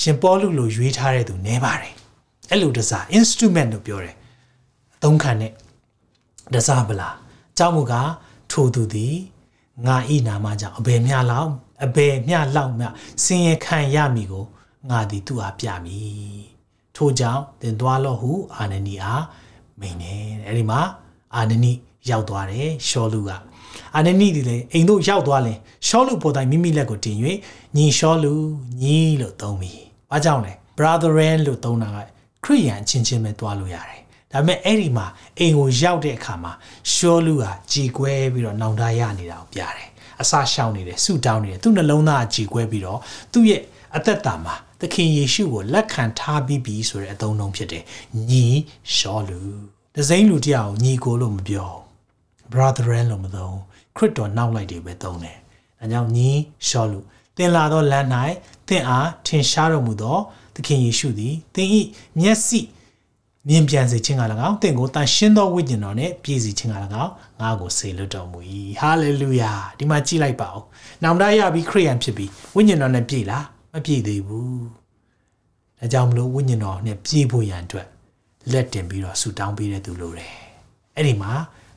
[0.00, 1.94] ရှင်ပေါလုလိုရွေးထားတဲ့သူနည်းပါတယ်
[2.50, 4.14] အဲ့လိုတစား instrument လို့ပြောတယ်
[4.96, 5.52] အသုံးခံတဲ့
[6.54, 7.14] တစားပလား
[7.52, 8.10] အကြောင်းမူကား
[8.50, 9.14] ထိုသူသည်
[9.86, 11.50] ငါဤနာမကြောင့်အဘယ်မျှလောက်
[11.84, 12.88] အဘယ်မျှလောက်မျှ
[13.24, 14.44] စင်ရခံရမည်ကို
[14.90, 16.44] ငါသည်သူ့အားပြမည်
[16.96, 19.22] ထို့ကြောင့်သင်သွားလော့ဟုအာနနီအား
[19.80, 20.80] မိန်တယ်အဲ့ဒီမှာ
[21.36, 21.72] အာနနီ
[22.10, 23.30] ရောက်သွားတယ်ရှောလူက
[23.94, 25.54] အာနနီဒီလေအိမ်တို့ရောက်သွားလဲ
[25.88, 27.16] ရှောလူပေါ်တိုင်းမိမိလက်ကိုတင်၍
[27.76, 28.32] ညီရှောလူ
[28.82, 29.72] ညီလို့သုံးပြီ။
[30.10, 31.98] ဘာကြောင့်လဲ brethren လို့သုံးတာက
[32.46, 34.00] ခရိယန်ချင်းချင်းပဲတွားလို့ရတယ်။
[34.32, 35.06] ဒါပေမဲ့အဲ့ဒီမှာ
[35.38, 36.52] အိမ်ကိုရောက်တဲ့အခါမှာ
[36.92, 39.88] ရှောလူဟာကြည်ကွဲပြီးတော့နောင်တရနေတာကိုပြတယ်။
[40.22, 42.98] အစာရှောင်နေတယ်ဆူတောင်းနေတယ်သူ့နှလုံးသားကြည်ကွဲပြီးတော့
[43.32, 43.62] သူ့ရဲ့
[43.96, 47.84] အသက်တာမှာသခင်ယေရှုကိုလက်ခံထားပြီးပြီဆိုတဲ့အသုံးအနှုန်းဖြစ်တယ်။
[48.30, 48.46] ညီ
[48.96, 49.40] ရှောလူ
[49.94, 51.70] ဒဇိမ့်လူတယောက်ညီကိုလို့မပြော
[52.52, 53.56] brethren လို့မသုံး
[53.96, 55.36] ခရစ်တော်နောက်လိုက်တွေပဲသုံးတယ်။
[55.78, 56.30] ဒါကြောင့်ညီ
[56.68, 57.00] ရှောလူ
[57.36, 58.06] သင်လာသောလမ်း၌
[58.68, 60.18] သင်အားထင်ရှားတော်မူသော
[60.56, 61.68] သခင်ယေရှုသည်သင်၏
[62.20, 62.60] မျက်စိ
[63.48, 68.38] မြင်ပြန်စေခြင်းက၎င်းသင်ကိုတန်ရှင်းသောဝိညာဉ်တော်နဲ့ပြည့်စုံခြင်းက၎င်းငါ့ကိုဆေလွတ်တော်မူ၏
[68.80, 70.62] ဟာလေလုယာဒီမှာကြည့်လိုက်ပါဦး
[71.02, 74.64] နောင်တရပြီးခရိယန်ဖြစ်ပြီးဝိညာဉ်တော်နဲ့ပြည့်လားမပြည့်သေးဘူး
[75.78, 77.86] ဒါကြောင့်မလို့ဝိညာဉ်တော်နဲ့ပြည့်ဖို့ရန်အတွက်
[78.52, 80.32] လက်တင်ပြီးတော့ဆူတောင်းပေးတဲ့သူလိုတယ်
[80.96, 81.32] အဲ့ဒီမှာ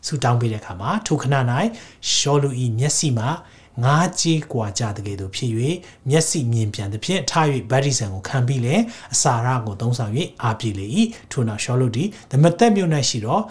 [0.07, 1.35] ဆူတောင်းပေးတဲ့အခါမှာထိုခဏ၌
[2.13, 3.29] ရှောလူဤမျက်စိမှာ
[3.82, 5.50] ငါးကြီးกว่าကြတဲ့ကဲ့သို့ဖြစ်၍
[6.08, 8.74] မျက်စိမြင်ပြန်သည်ဖြင့်ထား၍ဗတ္တိဇံကိုခံပြီးလေ
[9.14, 10.86] အစာရကိုသုံးဆောင်၍အာပြည့်လေ၏
[11.30, 13.42] ထို့နောက်ရှောလုသည်ဓမ္မသက်မြို့၌ရှိတော့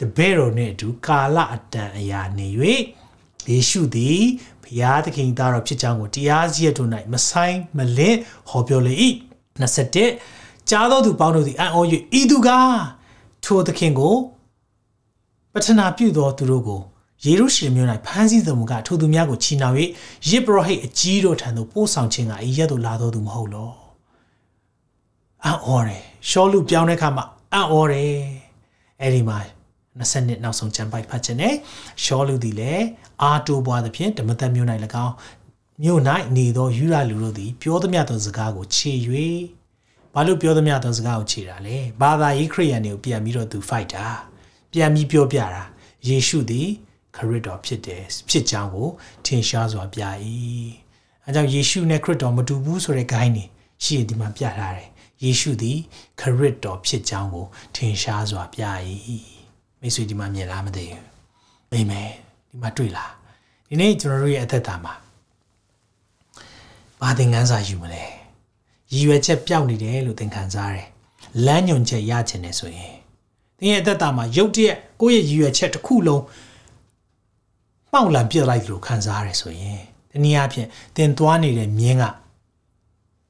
[0.00, 2.48] တပည့်တော်နှင့်အတူကာလအတန်အရာနေ၍
[3.50, 4.20] ယေရှုသည်
[4.62, 8.18] ဘုရားသခင်သားတော်ဖြစ်ကြောင်းကိုတရားစရက်တို့၌မဆိုင်မလင့်
[8.48, 8.94] ဟောပြောလေ၏
[9.60, 11.78] 21ကြားသောသူပေါင်းတို့သည်အံ့ဩ၍
[12.20, 12.50] ဤသူက
[13.44, 14.14] ထိုသခင်ကို
[15.52, 16.82] ပထနာပြုသောသူတို့ကို
[17.25, 19.75] ယေရုရှလင်မြို့၌ဖမ်းဆီးသူမကထိုသူများကိုချီနှောင်၍
[20.29, 23.71] ယေဘရဟိတ်အကြီးတို့ထံသို့ပို့ဆောင်ခြင်းကအီရက်သို့လာတော်သူမဟုတ်လော
[25.43, 28.15] အံ့ဩတယ်ရှောလူပြောင်းတဲ့အခါမှာအံ့ဩတယ်
[29.01, 29.37] အဲ့ဒီမှာ
[29.99, 31.55] 20နှစ်နောက်ဆုံးချမ်းပိုက်ဖတ်ခြင်းနဲ့
[32.03, 32.85] ရှောလူသည်လည်း
[33.21, 34.67] အာတိုးပွားသဖြင့်ဓမ္မသက်မြို့၌၎
[35.05, 35.13] င်း
[35.83, 36.01] မြို့၌
[36.37, 38.91] နေသောယူရလူတို့သည်ပြောသမျှသောစကားကိုခြေ၍
[40.13, 44.07] ဘာလို့ပြောသမျှသောစကားကိုခြေတာလဲဘာသာရေးခရိယန်တွေကိုပြန်ပြီးတော့သူ fight တာ
[44.71, 45.63] ပြန်ပြီးပြောပြတာ
[46.07, 46.69] ယေရှုသည်
[47.15, 48.89] ခရစ်တော်ဖြစ်တယ်ဖြစ်ကြောင်းကို
[49.25, 50.01] ထင်ရှားစွာပြ၏
[51.25, 53.45] အဲကြောင့်ယေရှုနဲ့ခရစ်တော်မတူဘူးဆိုတဲ့ gain နေ
[53.83, 54.89] ရှိရင်ဒီမှာပြထားတယ်
[55.23, 55.77] ယေရှုသည်
[56.19, 57.45] ခရစ်တော်ဖြစ်ကြောင်းကို
[57.75, 58.61] ထင်ရှားစွာပြ၏
[59.79, 61.01] မိတ်ဆွေဒီမှာမြင်လားမသိဘူး
[61.71, 62.09] အာမင်
[62.49, 63.11] ဒီမှာတွေ့လား
[63.67, 64.93] ဒီနေ့ကျွန်တော်တို့ရဲ့အသက်တာမှာ
[67.01, 68.03] ဘာသင်ခန်းစာယူမလဲ
[68.93, 70.87] ရည်ရွယ်ချက်ပျောက်နေတယ်လို့သင်ခံစားရတယ်
[71.45, 72.93] လမ်းညွန်ချက်ရချင်တယ်ဆိုရင်
[73.57, 76.23] သင်ရဲ့အသက်တာမှာရုတ်တရက်ကိုယ့်ရဲ့ရည်ရွယ်ချက်တစ်ခုလုံး
[77.93, 82.03] မှောက်လန်ပြစ်လိုက်လို့ခံစားရတယ်ဆိုရင်တနည်းအားဖြင့်သင်သွားနေတဲ့မြင်းက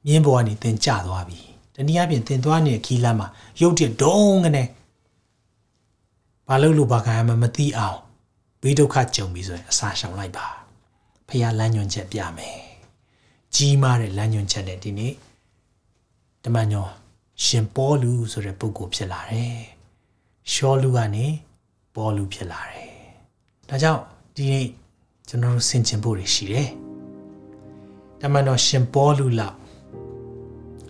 [0.06, 1.40] မြင်းပေါ်ကနေသင်ကျသွားပြီ
[1.74, 3.28] တနည်းအားဖြင့်သင်သွားနေတဲ့ခီးလမ်းမှာ
[3.60, 4.64] ရုတ်တရက်ဒုံးကနေ
[6.48, 7.98] ဘာလို့လို့ဘာခံရမှမသိအောင်
[8.62, 10.46] ဘေးဒုက္ခကြုံပြီဆိုရင်အစာရှောင်လိုက်ပါ
[11.28, 12.58] ဖះလမ်းညွန်ချက်ပြမယ်
[13.54, 15.14] ကြီးမားတဲ့လမ်းညွန်ချက်နဲ့ဒီနေ့
[16.44, 16.90] တမန်တော်
[17.44, 19.58] ရှင်ပေါလုဆိုတဲ့ပုဂ္ဂိုလ်ဖြစ်လာတယ်
[20.52, 21.26] ရှောလူကနေ
[21.94, 22.88] ပေါလုဖြစ်လာတယ်
[23.68, 24.02] ဒါကြောင့်
[24.38, 24.66] ဒီနေ့
[25.28, 26.68] ကျွန်တော်တို့ဆင်ခြင်ဖို့တွေရှိတယ်။
[28.20, 29.56] တမန်တော်ရှင်ပေါလုလောက်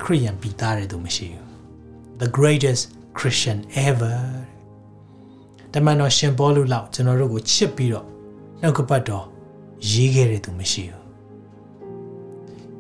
[0.02, 1.48] ခရိယန်ပြီးသားတဲ့သူမရှိဘူး။
[2.20, 2.83] The greatest
[3.18, 4.18] Christian ever
[5.72, 8.07] တမန်တော်ရှင်ပေါလုလောက်ကျွန်တော်တို့ကိုချစ်ပြီးတော့
[8.61, 9.26] နှုတ်ကပတ်တော်
[9.90, 11.04] ရေးခဲ့တဲ့သူမရှိဘူး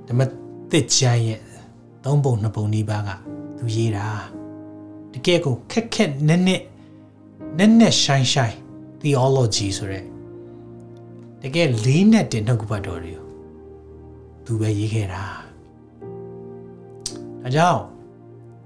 [0.06, 0.20] ။ဓမ္မ
[0.70, 1.40] သစ်ကျမ်းရဲ့
[2.04, 3.10] သုံးပုံနှစ်ပုံနီးပါးက
[3.58, 4.06] သူရေးတာ
[5.12, 6.62] တကယ်ကိုခက်ခက်နက်နက်
[7.58, 8.56] နက်နက်ရှိုင်းရှိုင်း
[9.00, 10.13] theology ဆိုတဲ့
[11.46, 13.26] တကယ်လေးနဲ့တင်နှုတ်ကပတ်တော်တွေကို
[14.44, 15.24] သူပဲရေးခဲ့တာ
[17.42, 17.82] ဒါကြောင့်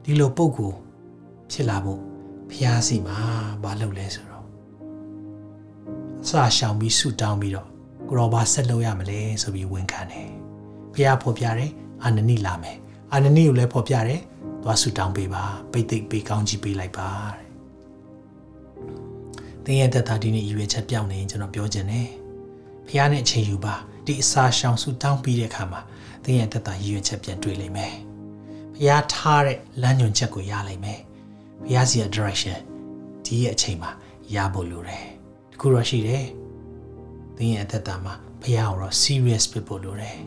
[0.04, 0.72] ဒီလိုပုံကို
[1.50, 2.00] ဖြစ်လာဖို့
[2.50, 3.18] ဖျားစီမှာ
[3.62, 4.46] မလုပ်လဲဆိုတော့
[6.22, 7.68] အစာရှောင်ပြီးဆူတောင်းပြီးတော့
[8.08, 10.30] ကိုရောဘာဆက်လုပ်ရမလဲဆိုပြီးဝန်ခံတယ်
[10.94, 12.76] ဖျားဖော်ပြတယ်အာနနိလာမယ်
[13.12, 14.20] အာနနိကိုလည်းဖော်ပြတယ်
[14.62, 17.48] သွားဆူတောင်းပေးပါပိတ်သိပ်ပေးကောင်းကြီးပေးလိုက်ပါတဲ့
[19.64, 22.27] တင်းရဲ့တက်တာဒီနေ့ရွေချက်ပြောင်းနေကျွန်တော်ပြောချင်တယ်
[22.88, 23.74] ဖះနဲ့အချိန်ယူပါ
[24.06, 25.80] ဒီအစာရှောင်ဆူတောင်းပြီးတဲ့အခါမှာ
[26.24, 27.94] သင်ရဲ့တက်တာရည်ရွယ်ချက်ပြန်တွေ့လိမ့်မယ်
[28.74, 31.00] ဖရားထားတဲ့လမ်းညွှန်ချက်ကိုရလိမ့်မယ်
[31.64, 32.58] ဘုရားစီရဲ့ direction
[33.24, 33.90] ဒီရဲ့အချိန်မှာ
[34.34, 35.04] ရဖို့လိုတယ်
[35.50, 36.26] တခုတော့ရှိတယ်
[37.36, 40.18] သင်ရဲ့အသက်တာမှာဘုရားကိုတော့ serious ဖြစ်ဖို့လိုတယ်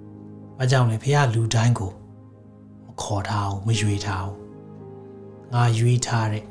[0.58, 1.92] ။ဘာကြောင့်လဲဘုရားလူတိုင်းကို
[2.86, 4.36] မခေါ်ထားဘူးမရွေထားဘူး။
[5.52, 6.44] ငါရွေးထားတဲ့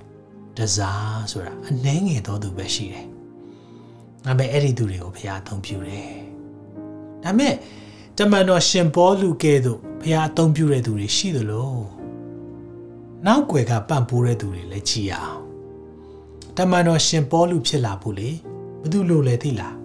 [0.57, 3.05] တစားဆိုတာအနှဲငယ်သောသူပဲရှိတယ်။
[4.25, 6.07] ဒါပေမဲ့အဲ့ဒီသူတွေကိုဘုရားအသုံးပြုတယ်။
[7.23, 7.53] ဒါပေမဲ့
[8.17, 11.73] တမန်တော်ရှင်ပေါလုကဲ့သို့ဘုရားအသုံးပြုတဲ့သူတွေရှိသလို
[13.25, 15.39] နောက်ွယ်ကပန့်ပိုးတဲ့သူတွေလည်းကြည်ရအောင်။
[16.57, 18.29] တမန်တော်ရှင်ပေါလုဖြစ်လာဖို့လေ
[18.81, 19.75] ဘယ်သူလိုလဲသိလား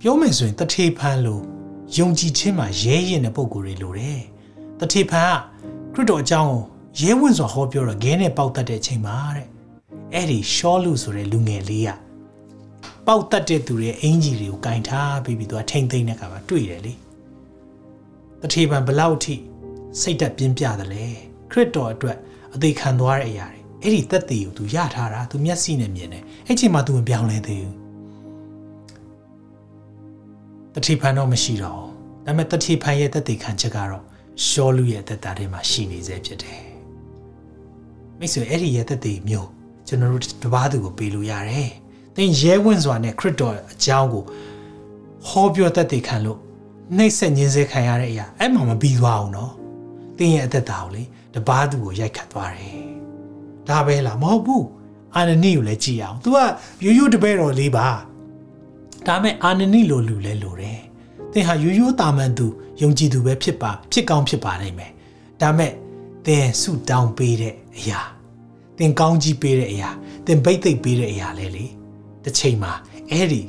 [0.00, 1.42] ပြောမယ်ဆိုရင်တထေဖန်လို့
[1.96, 4.20] ယုံကြည်ခြင်းမှာရဲရင်တဲ့ပုံကိုယ်တွေလိုတယ်
[4.78, 5.32] တထေဖန်
[5.94, 6.62] ကခရစ်တော်အကြောင်းကို
[7.00, 9.48] ရဲဝံ့စွာဟောပြောတော့ဂဲနဲ့ပေါက်တတ်တဲ့အချိန်မှာတဲ့
[10.14, 11.90] အဲ့ဒီရှောလူဆိုတဲ့လူငယ်လေးက
[13.07, 16.93] ပေါက်တတ်တဲ့သူရဲ့အင်ဂျီတွေကိုကင်ထားပြီးပြီးသူကထိမ့်သိမ့်တဲ့အခါမှာတွေ့တယ်လေ
[18.41, 19.35] တထေဖန်ဘလောက်ထိ
[20.01, 21.05] စိတ်သက်ပြင်းပြတယ်လေ
[21.51, 22.17] ခရစ်တော်အတွက်
[22.55, 27.75] အသေးခံသွားတဲ့အရာတွေအဲ့ဒီသက်သေကို तू ရထားတာ तू မျက်စိနဲ့မြင်တယ်အဲ့ချိန်မှာ तू မပြောင်းလဲသေးဘူး
[30.73, 31.81] တတိဖန်တော့မရှိတော့
[32.25, 34.03] ဒါပေမဲ့တတိဖန်ရဲ့သက်သေခံချက်ကတော့
[34.47, 36.61] ရှောလူရဲ့သက်တာထဲမှာရှိနေစေဖြစ်တယ်
[38.19, 39.49] မိတ်ဆွေအဲ့ဒီရဲ့သက်သေမျိုး
[39.87, 41.71] ကျွန်တော်တို့တပားသူကိုပေးလို့ရတယ်
[42.18, 44.24] သင်ရဲဝင့်စွာနဲ့ခရစ်တော်အကြောင်းကို
[45.28, 46.38] ဟောပြောသက်သေခံလို့
[46.96, 49.52] နှိမ့်ဆက်ညင်းစေခံရတဲ့အရာအဲ့မှမပြီးသွားအောင်နော်
[50.18, 51.02] သင်ရဲ့အသက်တာကိုလေ
[51.34, 52.78] တပားသူကိုရိုက်ခတ်သွားတယ်
[53.68, 54.66] ဒါပဲလားမဟုတ်ဘူး
[55.14, 56.36] အာနနိကိုလည်းကြည်အောင် तू က
[56.84, 57.86] ရိုးရိုးတပည့်တော်လေးပါ
[59.06, 60.80] ဒါမဲ့အာနနိလိုလူလဲလိုတယ်
[61.32, 62.46] သင်ဟာရိုးရိုးတာမန်သူ
[62.82, 64.92] ယုံကြည်သူပဲဖြစ်ပါဖြစ်ကောင်းဖြစ်ပါနိုင်မယ်
[65.40, 65.72] ဒါမဲ့
[66.26, 68.00] သင်ဆုတောင်းပေးတဲ့အရာ
[68.78, 69.90] သင်ကောင်းကြီးပေးတဲ့အရာ
[70.26, 71.66] သင်ဗိတ်သိက်ပေးတဲ့အရာလဲလေ
[72.28, 72.72] တစ်ချိန်မှာ
[73.10, 73.42] အဲ့ဒီ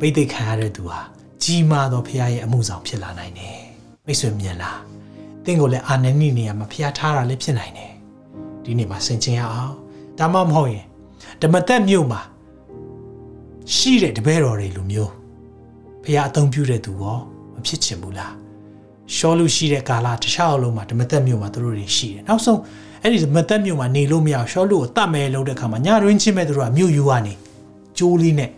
[0.00, 1.00] ဗိတ်သိက်ခံရတဲ့သူဟာ
[1.42, 3.58] ကြီးမားသောဖခင်ရဲ့အမှုဆောင်ဖြစ်လာနိုင်တယ်
[4.06, 4.80] မိတ်ဆွေမြင်လား
[5.44, 7.92] သင်ကိုလည်းအာနနိနေရာမှာဖခင်ထားတာလည်းဖြစ်နိုင်တယ်
[8.64, 9.74] ဒီနေ့မှာဆင်ခြင်ရအောင်
[10.18, 10.86] ဒါမှမဟုတ်ရင်
[11.42, 12.20] ဓမ္မသက်မြို့မှာ
[13.74, 15.12] ရှိတဲ့တပည့်တော်တွေလူမျိုး
[16.02, 17.18] ဖះအသုံးပြုတဲ့သူရော
[17.54, 18.32] မဖြစ်ချင်ဘူးလား
[19.14, 22.60] ရှောလူရှိတဲ့ကာလတခြားအလုံးမှာဓမ္မသက်မြို့မှာသူတို့တွေရှိတယ်နောက်ဆုံး
[23.02, 27.34] အဲ့ဒီဓမ္မသက်မြို့မှာနေလို့မရရှောလူကိုတတ်မယ်လို့တဲ့ခါမှာညရင်းချင်းမဲ့သူတို့ကမြို့ယူကနေ
[27.98, 28.50] ကျိုးလေးနဲ့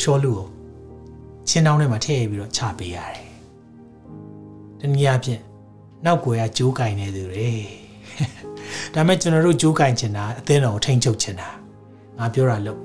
[0.00, 0.46] ရှောလူကို
[1.48, 3.28] ချင်းတောင်းထဲမှာထည့်ပြီးတော့ချပေးရတယ်
[4.80, 5.40] တနည်းအားဖြင့်
[6.04, 7.52] နောက်ွယ်ကကြိုးကင်နေသူတွေ
[8.94, 11.48] ဒါမဲ့ကျွန်တော်တို့ကြိုးကင်ချင်တာအသင်းတော်ကိုထိန်းချုပ်ချင်တာ
[12.18, 12.80] ငါပြောတာလို့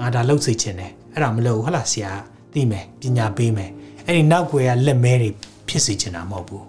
[0.00, 2.12] ငါဒါလှုပ်စေချင်တယ်အဲ့ဒါမလုပ်ဟုတ်လားဆရာ
[2.52, 3.70] သိမယ်ပညာပေးမယ်
[4.04, 5.30] အဲ့ဒီနောက်ွယ်ကလက်မဲတွေ
[5.68, 6.66] ဖြစ်စေချင်တာမဟုတ်ဘူး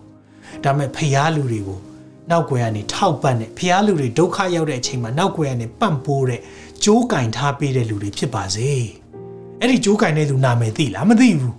[0.63, 1.79] ဒါမဲ့ဖျားလူတွေကို
[2.31, 6.41] နောက်ွယ်ကနေထောက်ပံ့တဲ့ဖျားလူတွေဒုက္ခရောက်တဲ့အချိန်မှာနောက်ွယ်ကနေပန့်ပိုးတဲ့
[6.83, 8.69] ကြိုးကင်ထားပေးတဲ့လူတွေဖြစ်ပါစေ
[9.59, 11.55] အဲ့ဒီကြိုးကင်တဲ့လူနာမည်သိလားမသိဘူး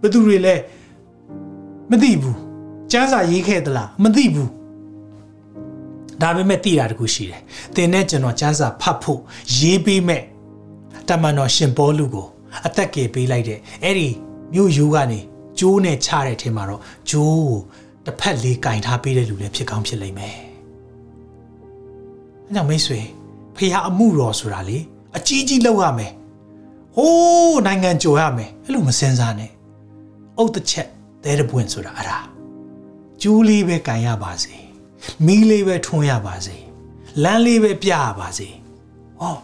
[0.00, 0.54] ဘယ်သူတွေလဲ
[1.90, 2.38] မသိဘူး
[2.90, 4.50] ကျန်းစာရေးခဲ့သလားမသိဘူး
[6.22, 7.40] ဒါပေမဲ့သိတာတခုရှိတယ်။
[7.74, 9.20] သင်နဲ့ကျွန်တော်စမ်းစာဖတ်ဖို့
[9.58, 10.22] ရေးပေးမဲ့
[11.08, 12.26] တမန်တော်ရှင်ပေါလုကို
[12.66, 14.08] အသက်ကယ်ပေးလိုက်တဲ့အဲ့ဒီ
[14.52, 15.20] မြို့ယူကနေ
[15.58, 17.60] ကျိုးနဲ့ချတဲ့ထဲမှာတော့ကျိုးကို
[18.06, 20.36] တစ်ဖက်လေးကင်ထားပေးတဲ့လူလည်းဖြစ်ကောင်းဖြစ်လိမ့်မယ်။
[22.46, 23.00] အဲကြောင့်မိတ်ဆွေ
[23.58, 24.78] ဖះအမှုတော်ဆိုတာလေ
[25.16, 26.12] အကြီးကြီးလောက်ရမယ်။
[26.96, 29.50] ဟိုးနိုင်ငံကြိုရမယ်အဲ့လိုမစင်စားနဲ့။
[30.38, 30.88] အုတ်တစ်ချက်
[31.24, 32.18] တဲတဲ့ပွင့်ဆိုတာအဲ့ဒါ
[33.22, 34.54] ကျိုးလေးပဲကင်ရပါစေ။
[35.26, 36.56] မီးလေးပဲထွန်းရပါစေ
[37.22, 38.48] လမ်းလေးပဲပြရပါစေ
[39.20, 39.36] ဟော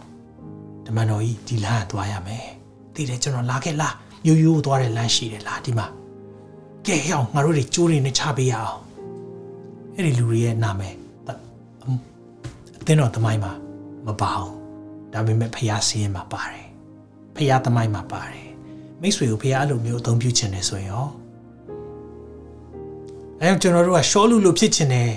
[0.85, 2.47] ဓမ္မတော်ကြီးဒီလမ်းကသွားရမယ်
[2.93, 3.95] တည်တယ်ကျွန်တော်လာခဲ့လား
[4.27, 5.87] ရိုးရိုးသွားတဲ့လမ်းရှိတယ်လားဒီမှာ
[6.85, 8.81] ကဲဟောင်းငါတို့တွေကြိုးတွေနဲ့ချပေးရအောင်
[9.95, 10.95] အဲ့ဒီလူတွေရဲ့နာမည်
[12.81, 13.51] အသင်းတော်သမိုင်းမှာ
[14.07, 14.55] မပါဘူး
[15.13, 16.67] ဒါပေမဲ့ဖះစည်းရင်မှာပါတယ်
[17.35, 18.47] ဖះသမိုင်းမှာပါတယ်
[19.01, 21.07] မိတ်ဆွေကိုဖះအဲ့လိုမျိုးအသုံးပြုခြင်းတယ်ဆိုရင်ရော
[23.41, 25.11] အဲကျွန်တော်တို့ကရှောလူလိုဖြစ်ခြင်းတယ်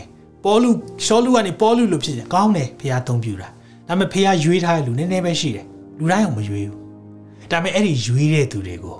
[0.44, 0.68] ပေါလု
[1.07, 3.48] ရှောလူကနေပေါလုလို့ဖြစ်တယ်ကောင်းတယ်ဖះအသုံးပြတာ
[3.88, 5.66] ဒါပေမဲ့ဖះရွေးထားတဲ့လူနည်းနည်းပဲရှိတယ်
[5.98, 6.81] လူတိုင်းအောင်မရွေးဘူး
[7.51, 8.98] ဒါပေမဲ့အဲ့ဒီရွေးတဲ့သူတွေကို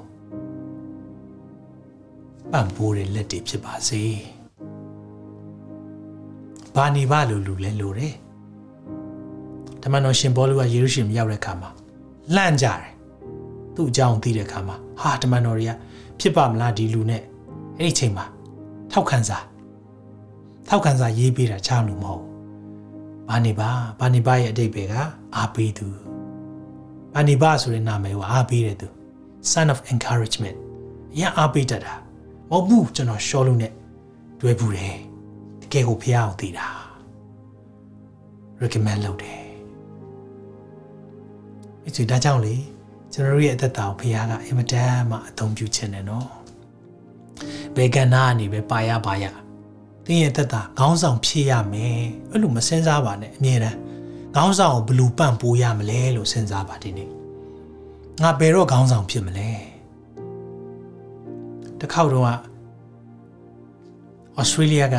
[2.53, 4.03] ပံ့ပိုးတဲ့လက်တွေဖြစ်ပါစေ
[6.74, 8.27] ဘာနေပါလို့လူလဲလို့တယ်ဓ
[9.88, 11.70] မ္မတော်ရှင်ဘောလူကယေရုရှလင်ရောက်တဲ့အခါမှာ
[12.35, 12.83] လှန့်ကြတယ်
[13.74, 15.72] သူ့အကြောင်းသိတဲ့အခါမှာဟာဓမ္မတော်တွေက
[16.20, 17.22] ဖြစ်ပါမလားဒီလူနဲ့
[17.79, 18.24] အဲ့ဒီချိန်မှာ
[18.92, 19.44] ထောက်ခံစား
[20.68, 22.24] ထောက်ခံစာရေးပေးတာချလို့မဟုတ်
[23.29, 23.70] ဘာနေပါ
[24.01, 24.94] ဘာနေပါရဲ့အတိတ်ပဲက
[25.37, 25.87] အားပေးသူ
[27.14, 28.88] ဘာနေပါဆိုတဲ့နာမည်ကိုအားပေးတဲ့သူ
[29.53, 30.59] son of encouragement
[31.14, 31.94] အရင်အားပေးတတ်တာ
[32.51, 33.72] မဟုတ်ဘူးကျွန်တော်ရှောလို့နဲ့
[34.40, 34.98] တွဲဘူးတယ်
[35.61, 36.68] တကယ်ကိုဖះအောင်သိတာ
[38.62, 39.47] recommend လုပ်တယ်
[41.88, 42.55] ဒီချီဒါကြောင့်လေ
[43.12, 46.31] ကျွန်တော်ရဲ့အသက်တာကိုဖះကအင်မတန်မှအသုံးပြုခြင်းနဲ့နော်
[47.77, 49.24] ဘေကနာကနေပဲပါရပါရ
[50.05, 53.79] တင်းရဲ့သက်တာခေါင်းဆောင်ဖြစ်ရမယ်အဲ့လိုမစင်စားပါနဲ့အမြဲတမ်း
[54.35, 57.09] ခေါင်းဆောင်ကိုဘလူးပန့်ပိုးရမလဲလို့စဉ်းစားပါဒီနေ့
[58.22, 59.51] ငါဘယ်တော့ခေါင်းဆောင်ဖြစ်မလဲ
[61.79, 62.27] တစ်ခေါက်တော့
[64.38, 64.96] ဩစတြေးလျက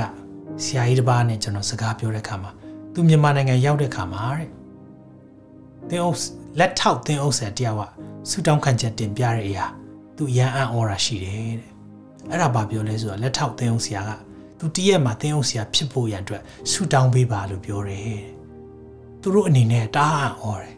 [0.64, 2.52] ဆရာကြီးတစ်ပါးနဲ့ကျွန်တော်စကားပြောတဲ့အခါမှာ
[2.94, 4.50] သူမြန်မာနိုင်ငံရောက်တဲ့အခါမှာတဲ့
[5.90, 6.20] တင်းအုပ်
[6.58, 7.84] လက်ထောက်တင်းအုပ်ဆယ်တယောက်က
[8.30, 9.66] ဆူတောင်းခံချက်တင်ပြတဲ့အရာ
[10.18, 11.72] သူရန်အံ့ဩတာရှိတယ်တဲ့
[12.30, 14.12] အဲ့ဒါဘာပြောလဲဆိုတော့လက်ထောက်တင်းအုပ်ဆရာက
[14.60, 18.24] သူတည့်ရက်မှာတင်းအုပ်ဆရာဖြစ်ဖို့ရန်အတွက်ဆူတောင်းပေးပါလို့ပြောတယ်တဲ့
[19.22, 20.76] သူတို့အနေနဲ့တားအံ့ဩတယ်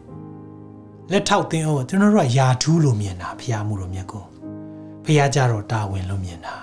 [1.12, 4.24] လက်ထောက်တင်းအုပ်ကျွန်တော်တို့ကယာထူးလို့မြင်တာဖျားမှုလို့မြင်ကို
[5.04, 6.56] ဖျားကြတော့တာဝန်လို့မြင်တာ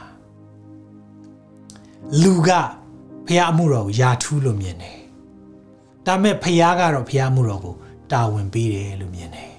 [2.22, 2.50] လူက
[3.28, 5.00] ဖျားမှုတော်ကိုယာထူးလို့မြင်တယ်
[6.06, 7.76] ဒါမဲ့ဖျားကတော့ဖျားမှုတော်ကို
[8.14, 9.54] တာဝန်ပေးတယ်လို့မြင်တယ်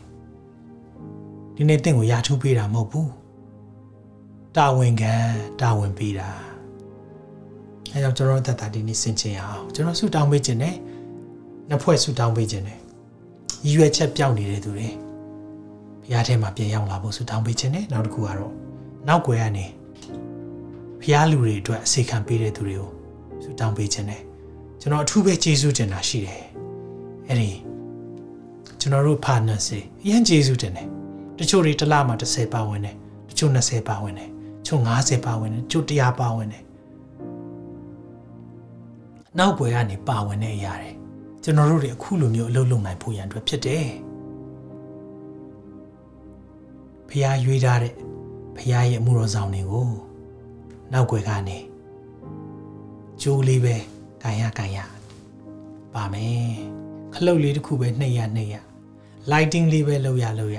[1.56, 3.10] ဒီနေ့တင့်ကိုယာထူးပေးတာမဟုတ်ဘူး
[4.56, 5.14] တာဝန်ခံ
[5.60, 6.28] တာဝန်ပေးတာ
[7.92, 10.76] အဲကြောင့်ကျွန်တော်သက်တာဒီနေ့ဆင်ခြင်အောင်ကျွန်တော်ဆုတောင်းပေးခြင်းနဲ့
[11.68, 12.78] နှစ်ဖွဲ့ဆုတောင်းပေးခြင်းနဲ့
[13.64, 14.88] ရည်ရွယ်ချက်ပြောင်းနေတဲ့သူတွေ
[16.02, 18.52] ဘုရားထဲမှာပြန်ရောက်လာဖို့ဆုတောင်းပေးခြင်းနဲ့နောက်တစ်ခုကတော့
[19.08, 19.66] နောက်ွယ်ကနေ
[21.00, 22.90] ဘုရားလူတွေအတွက်အစေခံပေးတဲ့သူတွေကို
[23.42, 24.22] ဆုတောင်းပေးခြင်းနဲ့
[24.80, 26.42] ကျွန်တော်အထူးပဲကျေးဇူးတင်တာရှိတယ်
[27.28, 27.50] အဲ့ဒီ
[28.80, 30.88] ကျွန်တော်တို့ partners တွေအရင်ကျေးဇူးတင်တယ်
[31.38, 32.96] တချို့တွေတစ်လမှာ30ပါဝင်တယ်
[33.28, 34.28] တချို့20ပါဝင်တယ်
[34.64, 36.64] တချို့50ပါဝင်တယ်တချို့100ပါဝင်တယ်
[39.38, 40.90] နောက်ွယ်ကနေပါဝင်တဲ့အရာတွေ
[41.42, 43.86] ကျွန်တော်တို့တွေအခုလိုမျိုးအလုပ်လုပ်နိုင်ဖို့ရန်အတွက်ဖြစ်တယ်
[47.08, 47.94] ဖះရွေးထားတဲ့
[48.56, 49.88] ဖះရဲ့အမှုတော်ဆောင်တွေကို
[50.92, 51.58] နောက်ွယ်ကနေ
[53.22, 53.76] ကျိုးလေးပဲ
[54.22, 54.78] ကန်ရကန်ရ
[55.94, 56.54] ပါမယ်
[57.14, 58.56] ခလုတ်လေးတစ်ခုပဲနှိပ်ရနှိပ်ရ
[59.28, 60.59] lighting လေးပဲလုပ်ရလုပ်ရ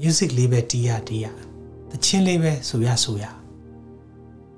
[0.00, 1.26] music လေးပဲတီးရတီးရ
[1.90, 3.24] တချင်းလေးပဲဆိုရဆိုရ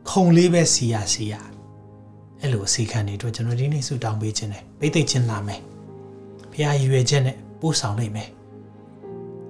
[0.08, 1.34] ခုံလေးပဲစီရစီရ
[2.40, 5.60] အဲ့လိုအစီခံနေတော့ကျွန်တော်ဒီနေ့ဆုတောင်းပေးခြင်းနဲ့ပိတ်သိမ့်ခြင်းလာမယ်
[6.52, 8.28] ဖခင်ရွယ်ချက်နဲ့ပို့ဆောင်နိုင်မယ်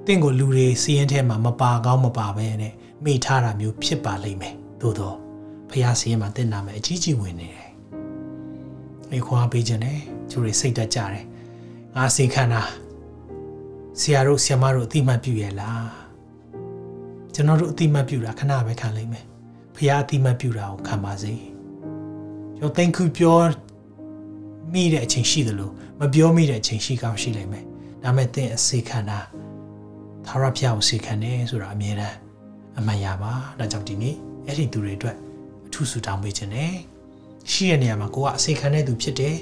[0.06, 2.72] တင့်ကိုလူတွေစီးရင်ထဲမှာမပါကောင်းမပါပဲနဲ့
[3.04, 5.16] မိထားတာမျိုးဖြစ်ပါလိမ့်မယ်သို့တော့
[5.70, 7.71] ဖခင်စီးရင်မှာတင့်နာမယ်အကြီးကြီးဝင်နေတယ်
[9.12, 9.98] အေခွာပေးခြင်းနဲ့
[10.30, 11.24] သူတွေစိတ်တက်ကြတယ်
[11.96, 12.62] ငါစီခံတာ
[14.00, 15.90] ဆရာတို့ဆရာမတို့အတိမတ်ပြုရဲ့လား
[17.34, 19.24] ကျွန်တော်တို့အတိမတ်ပြုတာခဏပဲခံလိမ့်မယ်
[19.74, 21.34] ဖခင်အတိမတ်ပြုတာကိုခံပါစေ
[22.56, 23.38] ကျွန်တော် thank you ပြော
[24.72, 25.70] မိတဲ့အချိန်ရှိသလို
[26.00, 27.64] မပြောမိတဲ့အချိန်ရှိကောင်းရှိလိမ့်မယ်
[28.02, 29.18] ဒါမဲ့သင်အစေခံတာ
[30.26, 32.16] သာရဖျားကိုစေခံတယ်ဆိုတာအမြဲတမ်း
[32.78, 35.16] အမှန်ရပါဒါကြောင့်ဒီနေ့အဲ့ဒီသူတွေအတွက်
[35.66, 36.91] အထူးဆုတောင်းပေးခြင်းနဲ့
[37.50, 39.36] ရှိတဲ့နေရာမှာကိုကအစေခံတဲ့သူဖြစ်တယ်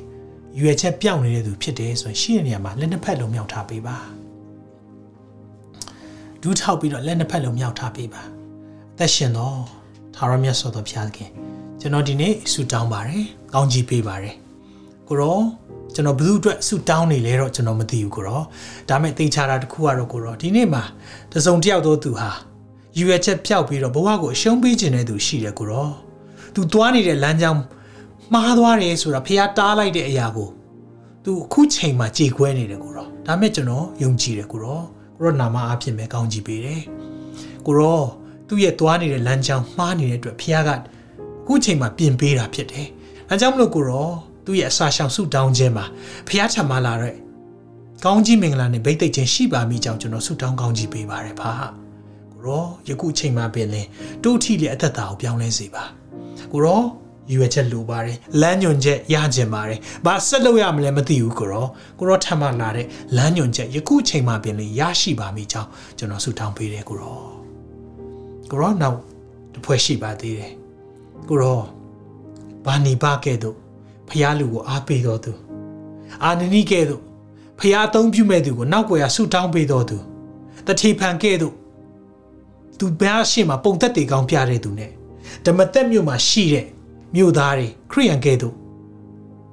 [0.60, 3.96] ရွယ်ချက်ပြောင်းနေတဲ့သူဖြစ်တယ်ဆိုရင်ရှိတဲ့နေရာမှာလက်နှစ်ဖက်လုံးမြောက်ထားပေးပါ
[6.42, 8.22] ဒူးထောက်ပြီးတော့လက်နှစ်ဖက်လုံးမြောက်ထားပေးပါ
[8.94, 9.58] အသက်ရှင်တော့
[10.16, 11.30] သာရမြတ်စွာဘုရားခင်
[11.80, 14.34] ကျွန်တော်ဒီနေ့ဆုတောင်းပါတယ်ကောင်းကြီးပေးပါတယ်
[15.08, 15.40] ကိုရော
[15.94, 18.42] ကျွန်တော်ဘယ်သူအတွက်ဆုတောင်းနေလဲတော့ကျွန်တော်မသိဘူးကိုရော
[18.88, 20.82] ဒါမဲ့သိချတာတစ်ခုကတော့ကိုရောဒီနေ့မှာ
[21.32, 22.30] တစုံတစ်ယောက်သောသူဟာ
[22.98, 25.88] ယူရချက်ဖြောက်ပြီးတော့ဘဝကိုအရှုံးပေးခြင်းတဲ့သူရှိတယ်ကိုရော
[26.54, 27.60] သူသွားနေတဲ့လမ်းကြောင်း
[28.32, 30.48] မှားသွားတယ်ဆိုတာဖះတားလိုက်တဲ့အရာကို
[31.24, 34.80] သူအခုချိန်မှာကြေခွဲနေတယ်ကိုရောဒါမဲ့ကျွန်တော်ယုံကြည်တယ်ကိုရော
[35.16, 36.82] ကိုရောနာမအားဖြင့်ပဲကောင်းကြည့်ပေးတယ်
[37.66, 38.00] ကိုရော
[38.48, 40.76] သူ့ရဲ့သွားနေတဲ့လမ်းကြောင်းမှားနေတဲ့အတွက်ဖះကအ
[41.46, 42.86] ခုချိန်မှာပြင်ပေးတာဖြစ်တယ်
[43.28, 44.08] ဒါကြောင့်မလို့ကိုရော
[44.44, 45.84] သူ့ရဲ့အစာရှောင်ဆုတောင်းခြင်းမှာ
[46.28, 47.16] ဖះထံမှလာတဲ့
[48.04, 51.52] ကောင်းကြီးမင်္ဂလာနဲ့ဗိတ်သိက်ခြင်းရှိပါမိကြောင်းကျွန်တော်ဆုတောင်းကောင်းကြီးပေးပါရပါ
[52.32, 53.86] ကိုရောယခုချိန်မှာပင်လင်
[54.22, 55.84] တိုးထီလေအသက်တာကိုပြောင်းလဲစေပါ
[56.52, 56.82] ကိုရော
[57.32, 61.66] ရွယ်ချက်လိုပါတယ်လမ်းညွန်ချက်ရကျင်ပါတယ်ဘာဆက်လုပ်ရမလဲမသိဘူးကိုရော
[61.98, 67.18] ကိုရောထပ်မလာတဲ့လမ်းညွန်ချက်ယခုချိန်မှာပင်လေရရှိပါမိကြောင်းကျွန်တော်ဆုတောင်းပေးတယ်ကိုရော
[68.50, 68.98] ကိုရောနောက်
[69.52, 70.52] တစ်ဖွဲ့ရှိပါသေးတယ်
[71.28, 71.60] ကိုရော
[72.64, 73.56] ဘာနေပါကဲ့သို့
[74.08, 75.32] ဖျားလူကိုအားပေးတော်သူ
[76.24, 77.02] အာနနီကဲ့သို့
[77.58, 79.96] ဖျားအသုံးပြုမဲ့သူကိုနောက်ွယ်ရဆုတောင်းပေးတော်သူ
[80.66, 81.54] တတိဖန်ကဲ့သို့
[82.78, 84.90] သူဘယ်အရှိမှပုံသက်တေကောင်းပြတဲ့သူနဲ့
[85.46, 86.66] ဓမ္မသက်မြို့မှာရှိတဲ့
[87.14, 88.54] မြို့သားတွေခရိယန်ကဲ့သို့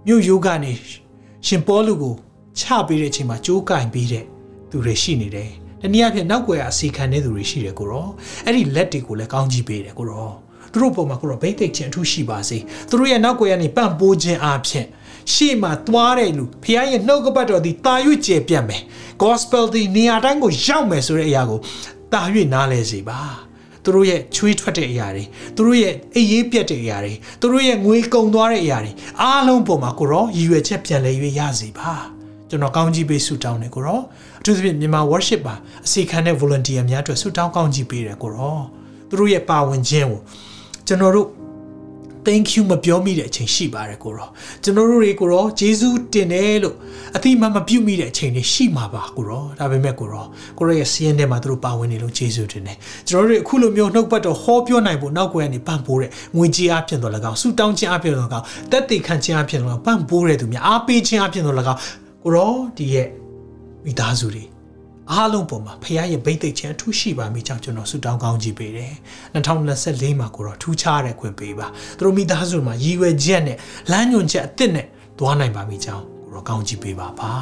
[0.08, 0.72] မြို့ယိုးကနေ
[1.48, 2.16] ရှင်ပေါလုကို
[2.60, 4.26] ချပေးတဲ့အချိန်မှာကြိုးကင်ပြီးတဲ့
[4.70, 8.08] သူတွေရှိနေတယ်။တနည်းအားဖြင့်နောက်ွယ်အစီခံတဲ့သူတွေရှိတယ်ကိုရော
[8.46, 10.32] အဲ့ဒီလက်တွေကိုလည်းကောင်းကြည့်ပေးတယ်ကိုရော
[10.72, 12.58] သူတို့ပုံမှာကိုရောဘိတ်သိက်ခြင်းအထူးရှိပါစေ
[12.90, 14.86] သူတို့ရဲ့နောက်ွယ်ကနေပန့်ပိုးခြင်းအဖြစ်
[15.34, 17.94] ရှေ့မှာသွားတဲ့လူဖခင်ရဲ့နှုတ်ကပတ်တော်ဒီတာ၍
[18.26, 18.82] ကျေပြတ်မယ်
[19.24, 21.60] gospel ဒီနေရာတိုင်းကိုရောက်မယ်ဆိုတဲ့အရာကို
[22.14, 22.22] တာ၍
[22.54, 23.47] နားလဲစေပါ
[23.88, 25.24] သူတို့ရဲ့ချွေးထွက်တဲ့အရာတွေ
[25.56, 31.94] သူတို့ရဲ့အေးရေးပြတ်တဲ့အရာတွေသူတို့ရဲ့ငွေကုန်သွားတဲ့အရာတွေအားလုံးပေါ်မှာကိုရောရည်ရွယ်ချက်ပြန်လဲ၍ရစေပါ
[32.50, 34.02] ကျွန်တော်ကောင်းကြီးပေးဆုတောင်းတယ်ကိုရော
[34.40, 38.60] အထူးသဖြင့်မြန်မာ worship ပါအစီခံတဲ့ volunteer များအတွက်ဆုတောင်းကောင်းကြီးပေးတယ်ကိုရော
[39.10, 40.20] သူတို့ရဲ့ပါဝင်ခြင်းကို
[40.88, 41.28] ကျွန်တော်တို့
[42.28, 44.30] thank you မပြောမိတဲ့အချိန်ရှိပါတယ်ကိုရော
[44.64, 46.76] ကျွန်တော်တို့တွေကိုရောဂျေဇုတင်တယ်လို့
[47.18, 50.26] အတိမမပြုတ်မိတဲ့အချိန်တွေရှိမှာပါကိုရောဒါပေမဲ့ကိုရော
[50.58, 52.78] ကိုရောရဲ့စီးရင်ထဲမှာသူတို့ပါဝင်နေလို့ဂျေဇုတင်တယ်
[53.10, 61.80] ကျွန်တော်တို့အခုလိုမျိုးနှုတ်ပတ်တော်ဟောပြောနိုင်ဖို့နောက်ကွယ်ကနေပံ့ပိုးတဲ့ငွေကြေးအဖြစ်တော့၎င်းဆူတောင်းခြင်းအဖြစ်တော့၎င်းတက်တည်ခံခြင်းအဖြစ်တော့ပံ့ပိုးတဲ့သူများအားပေးခြင်းအဖြစ်တော့၎င်း
[62.24, 63.08] ကိုရောဒီရဲ့
[63.86, 64.57] မိသားစုတွေ
[65.12, 68.94] အားလုံးပေါ်မှာဖခင်ရဲ့ဗိတ်သိက်ခြင်းအထူးရှိပါမိကြောင်းကျွန်တော်ဆုတောင်းကောင်းကြည့်ပေးတယ်
[69.34, 71.68] 2024မှာကိုတော့ထူးခြားတဲ့ခွင့်ပေးပါ
[71.98, 73.58] သူတို့မိသားစုမှာရည်ရွယ်ချက်နဲ့
[73.92, 74.88] လမ်းညွှန်ချက်အသစ်နဲ့
[75.20, 77.34] သွားနိုင်ပါမိကြောင်းကိုတော့ကောင်းကြည့်ပေးပါပါ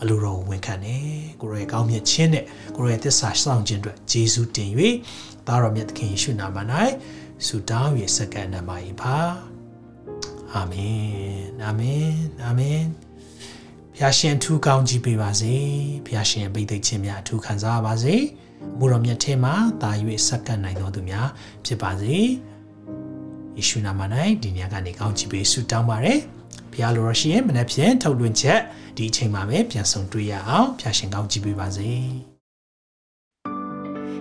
[0.00, 1.06] အလိုတော်ဝန်ခံတယ်
[1.40, 2.44] ကိုရောရဲ့ကောင်းမြတ်ခြင်းနဲ့
[2.76, 4.70] ကိုရောရဲ့သစ္စာစောင့်ခြင်းအတွက်ယေရှုတင်၍
[5.46, 6.58] သားတော်မြတ်သခင်ယေရှုနာမ၌
[7.46, 9.16] ဆုတောင်း၍စက္ကန့်နမ၏ပါ
[10.54, 11.00] အာမင်
[11.64, 12.10] အာမင်
[12.44, 13.05] အာမင်
[13.98, 15.54] ဖျာရှင်အထူးကောင်းကြီးပေးပါစေ
[16.06, 18.14] ဖျာရှင်ပိတ်သိခြင်းများအထူးခံစားပါစေ
[18.74, 19.90] အမှုတော်မြတ်ထဲမှာတာ၍
[20.28, 21.28] စက္ကန့်နိုင်တော်သူများ
[21.64, 22.16] ဖြစ်ပါစေ
[23.56, 24.00] ယေရှုနာမ၌
[24.42, 26.20] ဒီညကနေကောင်းချီးပေးဆုတောင်းပါရယ်
[26.72, 28.60] ဘုရားလိုရရှိရင်မနေ့ဖြန်ထုတ်လွှင့်ချက်
[28.96, 32.35] ဒီအချိန်မှာပဲပြန်ဆောင်တွေ့ရအောင်ဖျာရှင်ကောင်းချီးပေးပါစေ